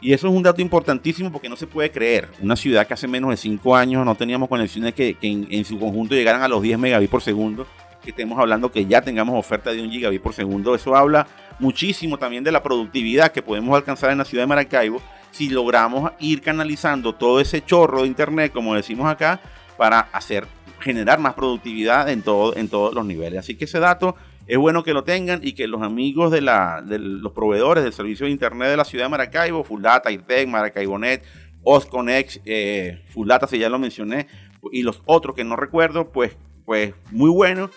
Y 0.00 0.12
eso 0.12 0.28
es 0.28 0.34
un 0.34 0.42
dato 0.42 0.62
importantísimo 0.62 1.32
porque 1.32 1.48
no 1.48 1.56
se 1.56 1.66
puede 1.66 1.90
creer. 1.90 2.28
Una 2.40 2.54
ciudad 2.54 2.86
que 2.86 2.94
hace 2.94 3.08
menos 3.08 3.30
de 3.30 3.36
cinco 3.36 3.74
años 3.74 4.04
no 4.04 4.14
teníamos 4.14 4.48
conexiones 4.48 4.94
que, 4.94 5.16
en, 5.20 5.64
su 5.64 5.78
conjunto 5.78 6.14
llegaran 6.14 6.42
a 6.42 6.48
los 6.48 6.62
10 6.62 6.78
megabits 6.78 7.10
por 7.10 7.20
segundo, 7.20 7.66
que 8.04 8.10
estemos 8.10 8.38
hablando 8.38 8.70
que 8.70 8.86
ya 8.86 9.02
tengamos 9.02 9.36
oferta 9.36 9.72
de 9.72 9.82
un 9.82 9.90
gigabit 9.90 10.22
por 10.22 10.34
segundo. 10.34 10.74
Eso 10.76 10.94
habla 10.94 11.26
muchísimo 11.58 12.16
también 12.16 12.44
de 12.44 12.52
la 12.52 12.62
productividad 12.62 13.32
que 13.32 13.42
podemos 13.42 13.74
alcanzar 13.76 14.12
en 14.12 14.18
la 14.18 14.24
ciudad 14.24 14.44
de 14.44 14.48
Maracaibo 14.48 15.02
si 15.30 15.48
logramos 15.48 16.12
ir 16.20 16.40
canalizando 16.42 17.14
todo 17.14 17.40
ese 17.40 17.64
chorro 17.64 18.02
de 18.02 18.08
internet, 18.08 18.52
como 18.52 18.74
decimos 18.74 19.08
acá, 19.08 19.40
para 19.76 20.00
hacer 20.00 20.46
generar 20.80 21.18
más 21.18 21.34
productividad 21.34 22.08
en, 22.08 22.22
todo, 22.22 22.56
en 22.56 22.68
todos 22.68 22.94
los 22.94 23.04
niveles. 23.04 23.40
Así 23.40 23.56
que 23.56 23.64
ese 23.64 23.80
dato 23.80 24.16
es 24.46 24.56
bueno 24.56 24.82
que 24.82 24.94
lo 24.94 25.04
tengan 25.04 25.40
y 25.42 25.52
que 25.52 25.66
los 25.66 25.82
amigos 25.82 26.30
de, 26.30 26.40
la, 26.40 26.82
de 26.82 26.98
los 26.98 27.32
proveedores 27.32 27.84
del 27.84 27.92
servicio 27.92 28.26
de 28.26 28.32
internet 28.32 28.68
de 28.70 28.76
la 28.76 28.84
ciudad 28.84 29.04
de 29.04 29.10
Maracaibo, 29.10 29.64
Full 29.64 29.82
Data, 29.82 30.10
IRTEC, 30.10 30.48
Maracaibonet, 30.48 31.22
Osconex, 31.62 32.40
eh, 32.44 33.02
Full 33.08 33.28
Data, 33.28 33.46
si 33.46 33.58
ya 33.58 33.68
lo 33.68 33.78
mencioné, 33.78 34.26
y 34.72 34.82
los 34.82 35.02
otros 35.04 35.36
que 35.36 35.44
no 35.44 35.56
recuerdo, 35.56 36.10
pues, 36.10 36.36
pues 36.64 36.94
muy 37.10 37.30
bueno. 37.30 37.70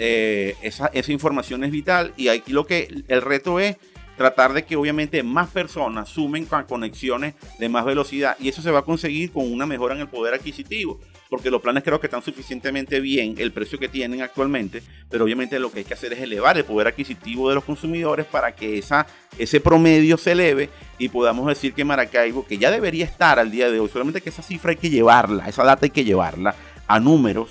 Eh, 0.00 0.54
esa, 0.62 0.86
esa 0.94 1.10
información 1.10 1.64
es 1.64 1.72
vital 1.72 2.12
y 2.16 2.28
aquí 2.28 2.52
lo 2.52 2.64
que 2.66 2.88
el 3.08 3.20
reto 3.20 3.58
es 3.58 3.78
tratar 4.18 4.52
de 4.52 4.64
que 4.64 4.76
obviamente 4.76 5.22
más 5.22 5.48
personas 5.48 6.10
sumen 6.10 6.44
con 6.44 6.64
conexiones 6.64 7.34
de 7.58 7.68
más 7.70 7.86
velocidad 7.86 8.36
y 8.38 8.48
eso 8.48 8.60
se 8.60 8.70
va 8.70 8.80
a 8.80 8.84
conseguir 8.84 9.32
con 9.32 9.50
una 9.50 9.64
mejora 9.64 9.94
en 9.94 10.02
el 10.02 10.08
poder 10.08 10.34
adquisitivo 10.34 11.00
porque 11.28 11.50
los 11.50 11.60
planes 11.60 11.82
creo 11.84 12.00
que 12.00 12.06
están 12.06 12.22
suficientemente 12.22 13.00
bien 13.00 13.34
el 13.38 13.52
precio 13.52 13.78
que 13.78 13.88
tienen 13.88 14.22
actualmente, 14.22 14.82
pero 15.10 15.24
obviamente 15.24 15.58
lo 15.58 15.70
que 15.70 15.80
hay 15.80 15.84
que 15.84 15.94
hacer 15.94 16.12
es 16.12 16.20
elevar 16.20 16.56
el 16.56 16.64
poder 16.64 16.88
adquisitivo 16.88 17.48
de 17.48 17.56
los 17.56 17.64
consumidores 17.64 18.26
para 18.26 18.54
que 18.54 18.78
esa, 18.78 19.06
ese 19.38 19.60
promedio 19.60 20.16
se 20.16 20.32
eleve 20.32 20.70
y 20.98 21.08
podamos 21.08 21.46
decir 21.46 21.74
que 21.74 21.84
Maracaibo, 21.84 22.46
que 22.46 22.58
ya 22.58 22.70
debería 22.70 23.04
estar 23.04 23.38
al 23.38 23.50
día 23.50 23.70
de 23.70 23.78
hoy, 23.78 23.88
solamente 23.88 24.20
que 24.20 24.30
esa 24.30 24.42
cifra 24.42 24.70
hay 24.70 24.76
que 24.76 24.90
llevarla, 24.90 25.48
esa 25.48 25.64
data 25.64 25.86
hay 25.86 25.90
que 25.90 26.04
llevarla 26.04 26.54
a 26.86 26.98
números, 26.98 27.50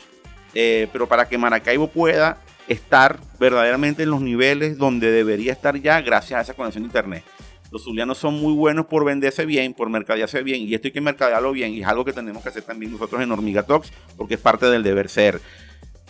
eh, 0.53 0.87
pero 0.91 1.07
para 1.07 1.27
que 1.27 1.37
Maracaibo 1.37 1.87
pueda 1.87 2.41
estar 2.67 3.19
verdaderamente 3.39 4.03
en 4.03 4.09
los 4.09 4.21
niveles 4.21 4.77
donde 4.77 5.11
debería 5.11 5.51
estar 5.51 5.79
ya 5.79 6.01
gracias 6.01 6.39
a 6.39 6.41
esa 6.41 6.53
conexión 6.53 6.83
de 6.83 6.87
internet. 6.87 7.23
Los 7.71 7.83
zulianos 7.83 8.17
son 8.17 8.35
muy 8.35 8.53
buenos 8.53 8.85
por 8.85 9.03
venderse 9.03 9.45
bien, 9.45 9.73
por 9.73 9.89
mercadearse 9.89 10.41
bien, 10.41 10.61
y 10.61 10.73
esto 10.73 10.87
hay 10.87 10.91
que 10.93 11.01
mercadearlo 11.01 11.51
bien, 11.51 11.73
y 11.73 11.81
es 11.81 11.87
algo 11.87 12.05
que 12.05 12.13
tenemos 12.13 12.41
que 12.41 12.49
hacer 12.49 12.63
también 12.63 12.91
nosotros 12.93 13.21
en 13.21 13.31
Hormiga 13.31 13.63
Talks, 13.63 13.91
porque 14.15 14.35
es 14.35 14.39
parte 14.39 14.67
del 14.67 14.83
deber 14.83 15.09
ser. 15.09 15.41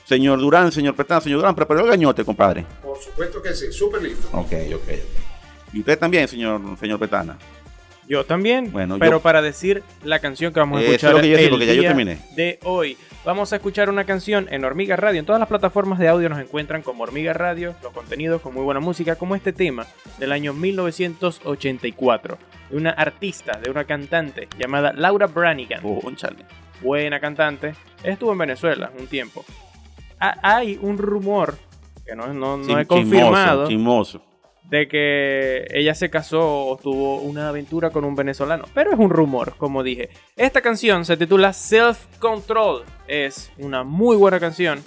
Señor 0.05 0.39
Durán, 0.39 0.71
señor 0.71 0.95
Petana, 0.95 1.19
señor 1.19 1.39
Durán, 1.39 1.55
preparó 1.55 1.81
el 1.81 1.87
gañote, 1.87 2.23
compadre. 2.23 2.65
Por 2.81 2.97
supuesto 2.99 3.41
que 3.41 3.53
sí, 3.53 3.71
súper 3.71 4.03
listo. 4.03 4.27
Ok, 4.31 4.53
ok. 4.75 4.89
¿Y 5.73 5.79
usted 5.79 5.97
también, 5.97 6.27
señor, 6.27 6.61
señor 6.79 6.99
Petana? 6.99 7.37
Yo 8.07 8.23
también, 8.25 8.71
bueno, 8.71 8.97
pero 8.99 9.19
para 9.19 9.41
decir 9.41 9.83
la 10.03 10.19
canción 10.19 10.53
que 10.53 10.59
vamos 10.61 10.79
a 10.79 10.83
escuchar 10.83 11.13
lo 11.15 11.21
que 11.21 11.29
yo 11.29 11.37
el 11.37 11.65
ya 11.65 11.73
yo 11.73 11.81
terminé. 11.81 12.19
de 12.37 12.57
hoy. 12.63 12.97
Vamos 13.27 13.51
a 13.51 13.57
escuchar 13.57 13.89
una 13.89 14.05
canción 14.05 14.47
en 14.51 14.63
Hormiga 14.63 14.95
Radio. 14.95 15.19
En 15.19 15.25
todas 15.25 15.37
las 15.37 15.49
plataformas 15.49 15.99
de 15.99 16.07
audio 16.07 16.29
nos 16.29 16.39
encuentran 16.39 16.81
como 16.81 17.03
Hormiga 17.03 17.33
Radio, 17.33 17.75
los 17.83 17.91
contenidos 17.91 18.41
con 18.41 18.53
muy 18.53 18.63
buena 18.63 18.79
música, 18.79 19.17
como 19.17 19.35
este 19.35 19.51
tema 19.51 19.85
del 20.17 20.31
año 20.31 20.53
1984, 20.53 22.37
de 22.69 22.77
una 22.77 22.91
artista, 22.91 23.59
de 23.59 23.69
una 23.69 23.83
cantante 23.83 24.47
llamada 24.57 24.93
Laura 24.93 25.27
Branigan. 25.27 25.81
Oh, 25.83 25.99
Buena 26.81 27.19
cantante. 27.19 27.75
Estuvo 28.01 28.31
en 28.31 28.37
Venezuela 28.37 28.93
un 28.97 29.07
tiempo. 29.07 29.43
hay 30.19 30.79
un 30.81 30.97
rumor 30.97 31.57
que 32.05 32.15
no, 32.15 32.33
no, 32.33 32.55
no 32.55 32.79
he 32.79 32.85
confirmado 32.85 33.67
de 34.69 34.88
que 34.88 35.65
ella 35.71 35.95
se 35.95 36.10
casó 36.10 36.67
o 36.67 36.77
tuvo 36.77 37.21
una 37.21 37.49
aventura 37.49 37.89
con 37.89 38.03
un 38.03 38.15
venezolano. 38.15 38.65
Pero 38.73 38.91
es 38.91 38.99
un 38.99 39.10
rumor, 39.10 39.56
como 39.58 39.84
dije. 39.84 40.10
Esta 40.36 40.62
canción 40.62 41.06
se 41.06 41.17
titula 41.17 41.53
Self 41.53 41.97
Control. 42.19 42.84
Es 43.08 43.51
una 43.58 43.84
muy 43.84 44.17
buena 44.17 44.39
canción. 44.39 44.84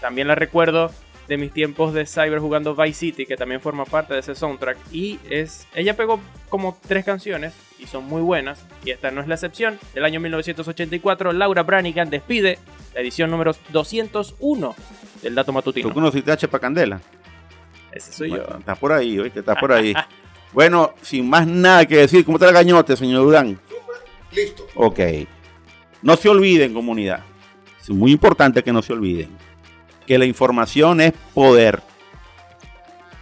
También 0.00 0.28
la 0.28 0.34
recuerdo 0.34 0.90
de 1.28 1.36
mis 1.36 1.52
tiempos 1.52 1.94
de 1.94 2.04
cyber 2.04 2.40
jugando 2.40 2.74
Vice 2.74 2.98
City, 2.98 3.26
que 3.26 3.36
también 3.36 3.60
forma 3.60 3.84
parte 3.84 4.14
de 4.14 4.20
ese 4.20 4.34
soundtrack. 4.34 4.76
Y 4.90 5.20
es. 5.30 5.68
Ella 5.74 5.96
pegó 5.96 6.20
como 6.48 6.76
tres 6.86 7.04
canciones 7.04 7.54
y 7.78 7.86
son 7.86 8.04
muy 8.04 8.22
buenas. 8.22 8.66
Y 8.84 8.90
esta 8.90 9.12
no 9.12 9.20
es 9.20 9.28
la 9.28 9.34
excepción. 9.34 9.78
Del 9.94 10.04
año 10.04 10.18
1984, 10.18 11.32
Laura 11.32 11.62
Branigan 11.62 12.10
despide 12.10 12.58
la 12.92 13.00
edición 13.00 13.30
número 13.30 13.54
201 13.70 14.74
del 15.22 15.34
dato 15.36 15.52
matutino. 15.52 15.88
¿Tú 15.88 15.94
conociste 15.94 16.32
a 16.32 16.36
Chepa 16.36 16.58
Candela? 16.58 17.00
Ese 17.92 18.12
soy 18.12 18.30
yo. 18.30 18.42
Está 18.58 18.74
por 18.74 18.92
ahí, 18.92 19.18
oíste, 19.18 19.40
está 19.40 19.54
por 19.54 19.72
ahí. 19.72 19.94
bueno, 20.52 20.94
sin 21.02 21.28
más 21.28 21.46
nada 21.46 21.86
que 21.86 21.96
decir, 21.96 22.24
¿cómo 22.24 22.36
está 22.36 22.48
el 22.48 22.54
gañote, 22.54 22.96
señor 22.96 23.24
Durán? 23.24 23.60
Listo. 24.32 24.66
Ok. 24.74 25.00
No 26.00 26.16
se 26.16 26.28
olviden, 26.28 26.72
comunidad. 26.72 27.22
Es 27.80 27.90
muy 27.90 28.12
importante 28.12 28.62
que 28.62 28.72
no 28.72 28.80
se 28.80 28.92
olviden 28.92 29.30
que 30.06 30.18
la 30.18 30.24
información 30.24 31.00
es 31.00 31.12
poder. 31.34 31.82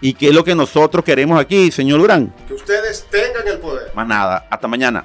¿Y 0.01 0.15
qué 0.15 0.29
es 0.29 0.35
lo 0.35 0.45
que 0.45 0.55
nosotros 0.55 1.05
queremos 1.05 1.39
aquí, 1.39 1.71
señor 1.71 2.01
Durán? 2.01 2.35
Que 2.49 2.55
ustedes 2.55 3.07
tengan 3.11 3.47
el 3.47 3.59
poder. 3.59 3.93
Más 3.95 4.07
nada. 4.07 4.47
Hasta 4.51 4.67
mañana. 4.67 5.05